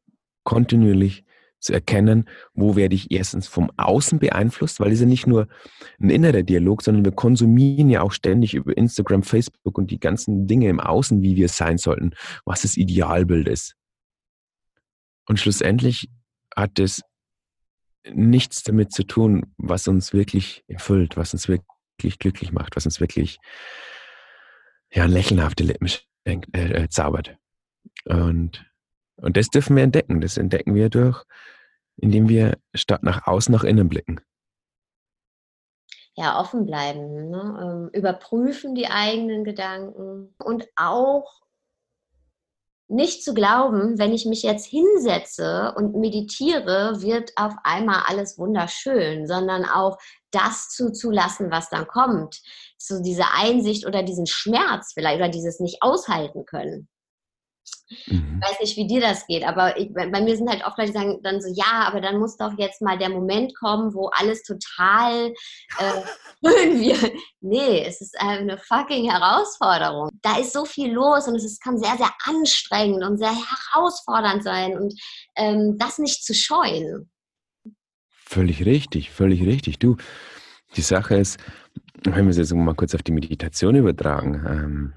kontinuierlich 0.43 1.25
zu 1.59 1.73
erkennen, 1.73 2.29
wo 2.53 2.75
werde 2.75 2.95
ich 2.95 3.11
erstens 3.11 3.47
vom 3.47 3.69
Außen 3.77 4.19
beeinflusst, 4.19 4.79
weil 4.79 4.91
es 4.91 5.01
ja 5.01 5.05
nicht 5.05 5.27
nur 5.27 5.47
ein 5.99 6.09
innerer 6.09 6.43
Dialog, 6.43 6.81
sondern 6.81 7.03
wir 7.03 7.11
konsumieren 7.11 7.89
ja 7.89 8.01
auch 8.01 8.13
ständig 8.13 8.53
über 8.53 8.75
Instagram, 8.75 9.23
Facebook 9.23 9.77
und 9.77 9.91
die 9.91 9.99
ganzen 9.99 10.47
Dinge 10.47 10.69
im 10.69 10.79
Außen, 10.79 11.21
wie 11.21 11.35
wir 11.35 11.49
sein 11.49 11.77
sollten, 11.77 12.11
was 12.45 12.61
das 12.61 12.77
Idealbild 12.77 13.47
ist. 13.47 13.75
Und 15.27 15.39
schlussendlich 15.39 16.09
hat 16.55 16.79
es 16.79 17.01
nichts 18.09 18.63
damit 18.63 18.91
zu 18.91 19.03
tun, 19.03 19.53
was 19.57 19.87
uns 19.87 20.13
wirklich 20.13 20.63
erfüllt, 20.67 21.17
was 21.17 21.33
uns 21.33 21.47
wirklich 21.49 22.19
glücklich 22.19 22.51
macht, 22.51 22.75
was 22.75 22.85
uns 22.85 22.99
wirklich 22.99 23.37
ja, 24.91 25.03
ein 25.03 25.11
Lächeln 25.11 25.41
auf 25.41 25.55
die 25.55 25.63
Lippen 25.63 25.89
äh, 26.23 26.39
äh, 26.53 26.89
zaubert. 26.89 27.37
Und 28.05 28.65
und 29.21 29.37
das 29.37 29.49
dürfen 29.49 29.75
wir 29.75 29.83
entdecken. 29.83 30.21
Das 30.21 30.37
entdecken 30.37 30.75
wir 30.75 30.89
durch, 30.89 31.23
indem 31.97 32.29
wir 32.29 32.57
statt 32.73 33.03
nach 33.03 33.27
außen 33.27 33.53
nach 33.53 33.63
innen 33.63 33.89
blicken. 33.89 34.21
Ja, 36.15 36.39
offen 36.39 36.65
bleiben, 36.65 37.29
ne? 37.29 37.59
Ähm, 37.61 37.89
überprüfen 37.93 38.75
die 38.75 38.87
eigenen 38.87 39.43
Gedanken 39.43 40.35
und 40.37 40.67
auch 40.75 41.39
nicht 42.89 43.23
zu 43.23 43.33
glauben, 43.33 43.99
wenn 43.99 44.13
ich 44.13 44.25
mich 44.25 44.41
jetzt 44.41 44.65
hinsetze 44.65 45.73
und 45.77 45.95
meditiere, 45.95 47.01
wird 47.01 47.31
auf 47.35 47.53
einmal 47.63 48.01
alles 48.07 48.37
wunderschön, 48.39 49.27
sondern 49.27 49.63
auch 49.63 49.97
das 50.31 50.69
zuzulassen, 50.69 51.51
was 51.51 51.69
dann 51.69 51.87
kommt. 51.87 52.41
So 52.77 53.01
diese 53.01 53.25
Einsicht 53.31 53.85
oder 53.85 54.01
diesen 54.01 54.25
Schmerz 54.25 54.91
vielleicht 54.93 55.19
oder 55.19 55.29
dieses 55.29 55.59
nicht 55.59 55.81
aushalten 55.81 56.45
können. 56.45 56.89
Mhm. 58.07 58.39
Ich 58.41 58.49
weiß 58.49 58.59
nicht, 58.61 58.77
wie 58.77 58.87
dir 58.87 59.01
das 59.01 59.25
geht, 59.27 59.43
aber 59.43 59.77
ich, 59.77 59.91
bei 59.93 60.21
mir 60.21 60.37
sind 60.37 60.49
halt 60.49 60.63
oft 60.65 60.77
Leute, 60.77 60.91
die 60.91 60.97
sagen 60.97 61.19
dann 61.23 61.41
so, 61.41 61.49
ja, 61.53 61.87
aber 61.87 62.01
dann 62.01 62.19
muss 62.19 62.37
doch 62.37 62.53
jetzt 62.57 62.81
mal 62.81 62.97
der 62.97 63.09
Moment 63.09 63.55
kommen, 63.55 63.93
wo 63.93 64.07
alles 64.09 64.43
total 64.43 65.33
äh, 65.79 66.01
schön 66.45 66.79
wird. 66.79 67.11
Nee, 67.41 67.83
es 67.85 68.01
ist 68.01 68.19
eine 68.19 68.57
fucking 68.57 69.09
Herausforderung. 69.09 70.09
Da 70.21 70.37
ist 70.37 70.53
so 70.53 70.65
viel 70.65 70.91
los 70.91 71.27
und 71.27 71.35
es 71.35 71.43
ist, 71.43 71.63
kann 71.63 71.77
sehr, 71.77 71.97
sehr 71.97 72.11
anstrengend 72.23 73.03
und 73.03 73.17
sehr 73.17 73.33
herausfordernd 73.33 74.43
sein 74.43 74.77
und 74.77 74.93
ähm, 75.35 75.77
das 75.77 75.97
nicht 75.97 76.23
zu 76.23 76.33
scheuen. 76.33 77.09
Völlig 78.09 78.65
richtig, 78.65 79.09
völlig 79.09 79.41
richtig. 79.41 79.79
Du, 79.79 79.97
die 80.75 80.81
Sache 80.81 81.15
ist, 81.15 81.39
wenn 82.03 82.25
wir 82.25 82.29
es 82.29 82.37
jetzt 82.37 82.53
mal 82.53 82.75
kurz 82.75 82.93
auf 82.93 83.01
die 83.01 83.11
Meditation 83.11 83.75
übertragen, 83.75 84.45
ähm, 84.47 84.93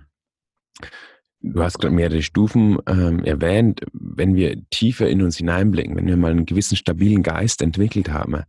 Du 1.45 1.61
hast 1.61 1.81
gerade 1.81 1.95
mehrere 1.95 2.23
Stufen 2.23 2.79
ähm, 2.87 3.25
erwähnt. 3.25 3.81
Wenn 3.93 4.37
wir 4.37 4.63
tiefer 4.71 5.09
in 5.09 5.23
uns 5.23 5.39
hineinblicken, 5.39 5.97
wenn 5.97 6.07
wir 6.07 6.17
mal 6.17 6.31
einen 6.31 6.47
gewissen 6.47 6.77
stabilen 6.77 7.25
Geist 7.25 7.63
entwickelt 7.63 8.11
haben, 8.11 8.43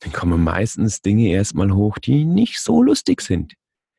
dann 0.00 0.12
kommen 0.12 0.44
meistens 0.44 1.02
Dinge 1.02 1.28
erstmal 1.28 1.72
hoch, 1.72 1.98
die 1.98 2.24
nicht 2.24 2.58
so 2.60 2.82
lustig 2.82 3.20
sind. 3.20 3.54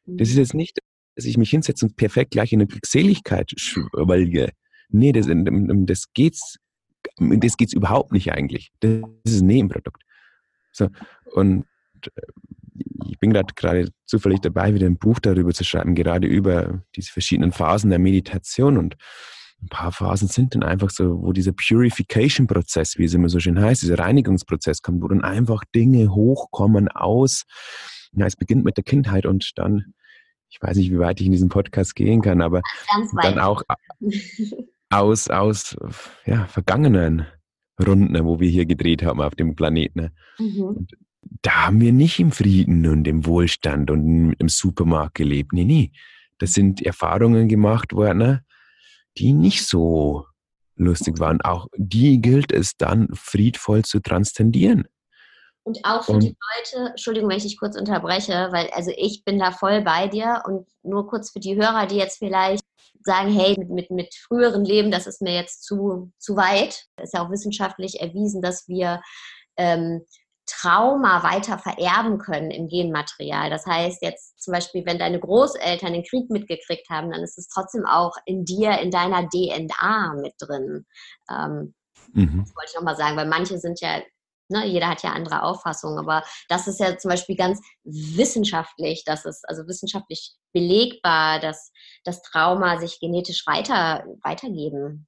Das 0.06 0.30
ist 0.30 0.36
mhm. 0.36 0.42
jetzt 0.42 0.54
nicht, 0.54 0.80
dass 1.16 1.26
ich 1.26 1.38
mich 1.38 1.50
hinsetze 1.50 1.86
und 1.86 1.98
perfekt 1.98 2.32
gleich 2.32 2.54
in 2.54 2.62
eine 2.62 2.68
Glückseligkeit 2.68 3.52
schwelge. 3.58 4.52
Nee, 4.90 5.12
das, 5.12 5.28
das 5.28 6.14
geht's, 6.14 6.58
das 7.18 7.58
geht's 7.58 7.74
überhaupt 7.74 8.14
nicht 8.14 8.32
eigentlich. 8.32 8.72
Das 8.80 9.02
ist 9.26 9.42
ein 9.42 9.48
Nebenprodukt. 9.48 10.04
So, 10.72 10.88
und 11.34 11.66
äh, 12.06 12.22
ich 13.10 13.20
bin 13.20 13.32
gerade 13.32 13.54
gerade 13.56 13.90
zufällig 14.06 14.42
dabei, 14.42 14.74
wieder 14.74 14.86
ein 14.86 14.98
Buch 14.98 15.20
darüber 15.20 15.54
zu 15.54 15.64
schreiben, 15.64 15.96
gerade 15.96 16.28
über 16.28 16.84
diese 16.96 17.12
verschiedenen 17.12 17.52
Phasen 17.52 17.90
der 17.90 18.00
Meditation. 18.00 18.78
Und 18.78 18.96
ein 19.62 19.70
paar 19.70 19.92
Phasen 19.92 20.28
sind 20.28 20.56
dann 20.56 20.64
einfach 20.64 20.90
so, 20.90 21.22
wo 21.22 21.34
dieser 21.34 21.52
Purification-Prozess, 21.52 22.98
wie 22.98 23.06
es 23.06 23.14
immer 23.14 23.30
so 23.30 23.40
schön 23.40 23.60
heißt, 23.60 23.82
dieser 23.82 24.00
Reinigungsprozess 24.00 24.82
kommt, 24.82 25.02
wo 25.02 25.08
dann 25.08 25.24
einfach 25.24 25.64
Dinge 25.74 26.14
hochkommen 26.14 26.90
aus, 26.90 27.44
ja, 28.12 28.26
es 28.26 28.36
beginnt 28.36 28.66
mit 28.66 28.78
der 28.78 28.84
Kindheit 28.84 29.26
und 29.26 29.52
dann, 29.56 29.94
ich 30.50 30.62
weiß 30.62 30.78
nicht, 30.78 30.92
wie 30.92 31.00
weit 31.00 31.20
ich 31.20 31.26
in 31.26 31.32
diesem 31.32 31.50
Podcast 31.50 31.96
gehen 31.96 32.22
kann, 32.22 32.42
aber 32.42 32.62
dann 33.22 33.40
auch 33.40 33.64
aus, 34.90 35.28
aus, 35.30 35.76
ja, 36.26 36.46
vergangenen 36.46 37.26
Runden, 37.86 38.26
wo 38.26 38.40
wir 38.40 38.50
hier 38.50 38.66
gedreht 38.66 39.04
haben 39.04 39.22
auf 39.22 39.36
dem 39.36 39.56
Planeten. 39.56 40.12
Mhm 40.40 40.88
da 41.42 41.68
haben 41.68 41.82
wir 41.82 41.94
nicht 41.94 42.20
im 42.20 42.32
Frieden 42.32 42.86
und 42.88 43.08
im 43.08 43.26
Wohlstand 43.26 43.92
und 43.92 44.34
im 44.38 44.50
Supermarkt 44.50 45.16
gelebt. 45.16 45.54
Nee, 45.54 45.66
nee. 45.66 45.92
Das 46.40 46.54
sind 46.54 46.86
Erfahrungen 46.86 47.48
gemacht 47.48 47.94
worden, 47.94 48.42
die 49.18 49.34
nicht 49.34 49.68
so 49.68 50.26
lustig 50.76 51.20
waren. 51.20 51.42
Auch 51.42 51.68
die 51.76 52.22
gilt 52.22 52.52
es 52.52 52.78
dann 52.78 53.10
friedvoll 53.14 53.84
zu 53.84 54.00
transzendieren. 54.00 54.88
Und 55.64 55.80
auch 55.84 56.04
für 56.04 56.18
die 56.18 56.38
Leute, 56.74 56.92
Entschuldigung, 56.92 57.30
wenn 57.30 57.38
ich 57.38 57.44
dich 57.44 57.60
kurz 57.60 57.78
unterbreche, 57.78 58.48
weil 58.52 58.70
also 58.70 58.92
ich 58.96 59.26
bin 59.26 59.38
da 59.38 59.52
voll 59.52 59.82
bei 59.82 60.08
dir 60.08 60.42
und 60.46 60.66
nur 60.82 61.08
kurz 61.08 61.32
für 61.32 61.42
die 61.42 61.58
Hörer, 61.58 61.88
die 61.88 61.98
jetzt 61.98 62.20
vielleicht 62.20 62.64
sagen, 63.02 63.34
hey, 63.34 63.56
mit, 63.58 63.70
mit, 63.70 63.92
mit 63.92 64.16
früheren 64.16 64.64
Leben, 64.64 64.92
das 64.92 65.08
ist 65.08 65.22
mir 65.22 65.34
jetzt 65.34 65.64
zu, 65.64 66.12
zu 66.20 66.38
weit. 66.38 66.86
Es 66.96 67.06
ist 67.06 67.14
ja 67.16 67.26
auch 67.26 67.32
wissenschaftlich 67.32 68.00
erwiesen, 68.00 68.42
dass 68.42 68.68
wir 68.70 69.02
ähm, 69.58 70.06
Trauma 70.48 71.24
weiter 71.24 71.60
vererben 71.60 72.18
können 72.18 72.52
im 72.52 72.68
Genmaterial. 72.68 73.50
Das 73.50 73.66
heißt 73.66 74.02
jetzt 74.02 74.42
zum 74.42 74.54
Beispiel, 74.54 74.86
wenn 74.86 74.98
deine 74.98 75.20
Großeltern 75.20 75.94
den 75.94 76.04
Krieg 76.04 76.30
mitgekriegt 76.30 76.90
haben, 76.90 77.12
dann 77.12 77.22
ist 77.22 77.38
es 77.38 77.50
trotzdem 77.50 77.86
auch 77.86 78.16
in 78.26 78.46
dir, 78.46 78.80
in 78.80 78.90
deiner 78.90 79.28
DNA 79.28 80.16
mit 80.22 80.34
drin. 80.40 80.86
Ähm, 81.30 81.76
mhm. 82.14 82.44
Das 82.46 82.56
wollte 82.56 82.70
ich 82.70 82.76
nochmal 82.76 82.96
sagen, 82.96 83.18
weil 83.18 83.28
manche 83.28 83.60
sind 83.60 83.82
ja 83.82 84.02
Ne, 84.50 84.66
jeder 84.66 84.88
hat 84.88 85.04
ja 85.04 85.12
andere 85.12 85.44
Auffassungen, 85.44 86.00
aber 86.00 86.24
das 86.48 86.68
ist 86.68 86.80
ja 86.80 86.98
zum 86.98 87.10
Beispiel 87.10 87.36
ganz 87.36 87.60
wissenschaftlich, 87.84 89.04
das 89.06 89.26
ist 89.26 89.44
also 89.50 89.68
wissenschaftlich 89.68 90.36
belegbar, 90.54 91.42
dass 91.42 91.74
das 92.06 92.22
Trauma 92.22 92.80
sich 92.80 93.02
genetisch 93.02 93.46
weiter, 93.46 94.06
weitergeben. 94.24 95.06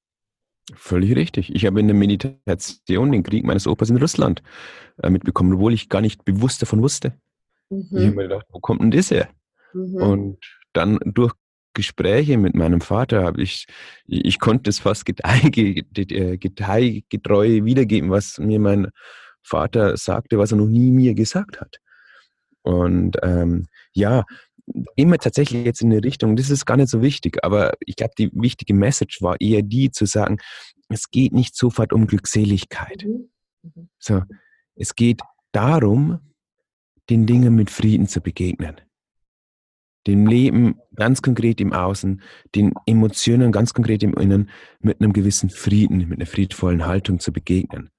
Völlig 0.76 1.16
richtig. 1.16 1.54
Ich 1.54 1.66
habe 1.66 1.80
in 1.80 1.88
der 1.88 1.96
Meditation 1.96 3.12
den 3.12 3.24
Krieg 3.24 3.46
meines 3.46 3.68
Opas 3.68 3.90
in 3.90 3.98
Russland 3.98 4.42
äh, 5.02 5.10
mitbekommen, 5.10 5.54
obwohl 5.54 5.74
ich 5.74 5.90
gar 5.90 6.02
nicht 6.02 6.26
bewusst 6.26 6.62
davon 6.62 6.82
wusste. 6.82 7.14
Mhm. 7.70 7.88
Ich 7.92 8.06
habe 8.06 8.16
mir 8.16 8.24
gedacht, 8.24 8.46
wo 8.50 8.60
kommt 8.60 8.82
denn 8.82 8.92
das 8.92 9.12
her? 9.12 9.30
Mhm. 9.74 9.96
Und 9.96 10.38
dann 10.74 11.00
durch 11.04 11.34
Gespräche 11.74 12.38
mit 12.38 12.56
meinem 12.56 12.82
Vater 12.82 13.24
habe 13.24 13.42
ich, 13.42 13.68
ich 14.06 14.40
konnte 14.40 14.70
es 14.70 14.80
fast 14.80 15.08
detailgetreu 15.08 17.64
wiedergeben, 17.64 18.10
was 18.10 18.38
mir 18.40 18.60
mein 18.60 18.90
Vater 19.42 19.96
sagte, 19.98 20.38
was 20.38 20.52
er 20.52 20.58
noch 20.58 20.68
nie 20.68 20.92
mir 20.92 21.14
gesagt 21.14 21.62
hat. 21.62 21.78
Und 22.64 23.18
ähm, 23.24 23.68
ja, 23.94 24.26
immer 24.96 25.18
tatsächlich 25.18 25.66
jetzt 25.66 25.82
in 25.82 25.92
eine 25.92 26.04
Richtung, 26.04 26.36
das 26.36 26.50
ist 26.50 26.66
gar 26.66 26.78
nicht 26.78 26.90
so 26.90 27.02
wichtig, 27.02 27.44
aber 27.44 27.74
ich 27.86 27.96
glaube, 27.96 28.14
die 28.18 28.30
wichtige 28.34 28.74
Message 28.74 29.22
war 29.22 29.40
eher 29.40 29.62
die 29.62 29.92
zu 29.92 30.06
sagen, 30.06 30.38
es 30.90 31.12
geht 31.12 31.34
nicht 31.34 31.56
sofort 31.56 31.94
um 31.94 32.08
Glückseligkeit. 32.08 33.06
Mhm. 33.06 33.30
Mhm. 33.64 33.90
So, 34.00 34.22
es 34.76 34.96
geht 34.96 35.22
darum, 35.52 36.20
den 37.10 37.26
Dingen 37.26 37.56
mit 37.56 37.70
Frieden 37.70 38.08
zu 38.08 38.22
begegnen. 38.22 38.76
Dem 40.08 40.28
Leben 40.28 40.80
ganz 40.96 41.22
konkret 41.22 41.60
im 41.60 41.74
Außen, 41.74 42.22
den 42.56 42.74
Emotionen 42.86 43.52
ganz 43.52 43.74
konkret 43.74 44.02
im 44.04 44.14
Innen 44.14 44.50
mit 44.80 45.02
einem 45.02 45.14
gewissen 45.14 45.50
Frieden, 45.50 45.98
mit 46.08 46.20
einer 46.20 46.26
friedvollen 46.26 46.86
Haltung 46.86 47.20
zu 47.20 47.34
begegnen. 47.34 47.90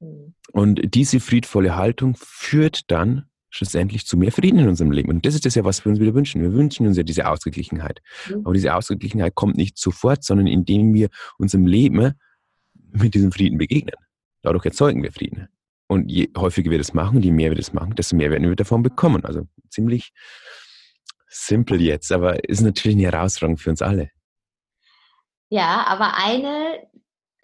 Mhm. 0.00 0.34
Und 0.52 0.94
diese 0.94 1.20
friedvolle 1.20 1.76
Haltung 1.76 2.16
führt 2.18 2.90
dann 2.90 3.27
schlussendlich 3.50 4.06
zu 4.06 4.16
mehr 4.16 4.32
Frieden 4.32 4.58
in 4.58 4.68
unserem 4.68 4.90
Leben. 4.90 5.08
Und 5.10 5.24
das 5.24 5.34
ist 5.34 5.46
das 5.46 5.54
ja, 5.54 5.64
was 5.64 5.84
wir 5.84 5.90
uns 5.90 6.00
wieder 6.00 6.14
wünschen. 6.14 6.42
Wir 6.42 6.52
wünschen 6.52 6.86
uns 6.86 6.96
ja 6.96 7.02
diese 7.02 7.28
Ausgeglichenheit. 7.28 8.00
Mhm. 8.28 8.42
Aber 8.44 8.54
diese 8.54 8.74
Ausgeglichenheit 8.74 9.34
kommt 9.34 9.56
nicht 9.56 9.78
sofort, 9.78 10.24
sondern 10.24 10.46
indem 10.46 10.94
wir 10.94 11.08
unserem 11.38 11.66
Leben 11.66 12.12
mit 12.92 13.14
diesem 13.14 13.32
Frieden 13.32 13.58
begegnen. 13.58 13.94
Dadurch 14.42 14.64
erzeugen 14.64 15.02
wir 15.02 15.12
Frieden. 15.12 15.48
Und 15.86 16.10
je 16.10 16.28
häufiger 16.36 16.70
wir 16.70 16.78
das 16.78 16.92
machen, 16.92 17.22
je 17.22 17.32
mehr 17.32 17.50
wir 17.50 17.56
das 17.56 17.72
machen, 17.72 17.94
desto 17.94 18.14
mehr 18.14 18.30
werden 18.30 18.48
wir 18.48 18.56
davon 18.56 18.82
bekommen. 18.82 19.24
Also 19.24 19.46
ziemlich 19.70 20.12
simpel 21.28 21.80
jetzt, 21.80 22.12
aber 22.12 22.44
ist 22.48 22.60
natürlich 22.60 22.96
eine 22.96 23.10
Herausforderung 23.10 23.56
für 23.56 23.70
uns 23.70 23.80
alle. 23.80 24.10
Ja, 25.50 25.86
aber 25.86 26.16
eine, 26.18 26.86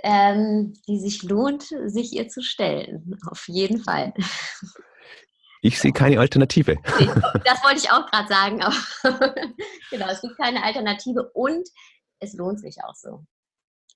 ähm, 0.03 0.75
die 0.87 0.99
sich 0.99 1.23
lohnt, 1.23 1.63
sich 1.87 2.13
ihr 2.13 2.29
zu 2.29 2.43
stellen. 2.43 3.19
Auf 3.31 3.49
jeden 3.49 3.83
Fall. 3.83 4.13
Ich 5.65 5.81
sehe 5.81 5.93
keine 5.93 6.21
Alternative. 6.21 6.77
das 6.85 7.65
wollte 7.65 7.79
ich 7.79 7.91
auch 7.91 8.05
gerade 8.11 8.29
sagen. 8.29 8.59
genau, 9.91 10.09
es 10.11 10.21
gibt 10.21 10.37
keine 10.37 10.63
Alternative 10.63 11.31
und 11.33 11.67
es 12.21 12.35
lohnt 12.35 12.61
sich 12.61 12.77
auch 12.85 12.95
so. 12.95 13.25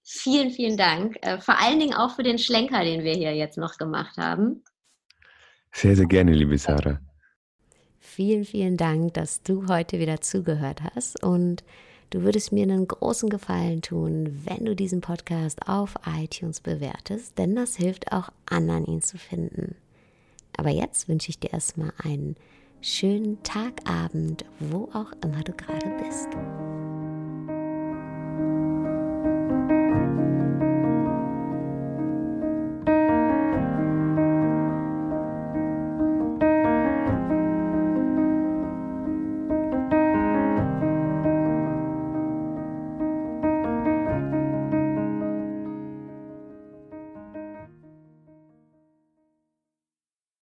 Vielen, 0.03 0.51
vielen 0.51 0.79
Dank. 0.79 1.19
Äh, 1.21 1.39
vor 1.43 1.61
allen 1.61 1.79
Dingen 1.79 1.93
auch 1.93 2.17
für 2.17 2.23
den 2.23 2.39
Schlenker, 2.39 2.83
den 2.85 3.05
wir 3.05 3.13
hier 3.13 3.35
jetzt 3.35 3.59
noch 3.59 3.77
gemacht 3.77 4.17
haben. 4.17 4.65
Sehr, 5.71 5.95
sehr 5.95 6.07
gerne, 6.07 6.33
liebe 6.33 6.57
Sarah. 6.57 7.01
Vielen, 7.99 8.47
vielen 8.47 8.79
Dank, 8.79 9.13
dass 9.13 9.43
du 9.43 9.69
heute 9.69 9.99
wieder 9.99 10.23
zugehört 10.23 10.81
hast 10.95 11.23
und 11.23 11.65
du 12.09 12.23
würdest 12.23 12.51
mir 12.51 12.63
einen 12.63 12.89
großen 12.89 13.29
Gefallen 13.29 13.83
tun, 13.83 14.41
wenn 14.47 14.65
du 14.65 14.75
diesen 14.75 15.03
Podcast 15.03 15.69
auf 15.69 15.97
iTunes 16.19 16.63
bewertest, 16.63 17.37
denn 17.37 17.55
das 17.55 17.77
hilft 17.77 18.11
auch 18.11 18.31
anderen, 18.47 18.87
ihn 18.87 19.03
zu 19.03 19.19
finden. 19.19 19.77
Aber 20.59 20.71
jetzt 20.71 21.09
wünsche 21.09 21.31
ich 21.31 21.39
dir 21.39 21.53
erstmal 21.53 21.93
einen 22.03 22.37
schönen 22.83 23.43
Tagabend, 23.43 24.45
wo 24.59 24.89
auch 24.93 25.13
immer 25.25 25.43
du 25.43 25.53
gerade 25.53 25.97
bist. 26.05 26.29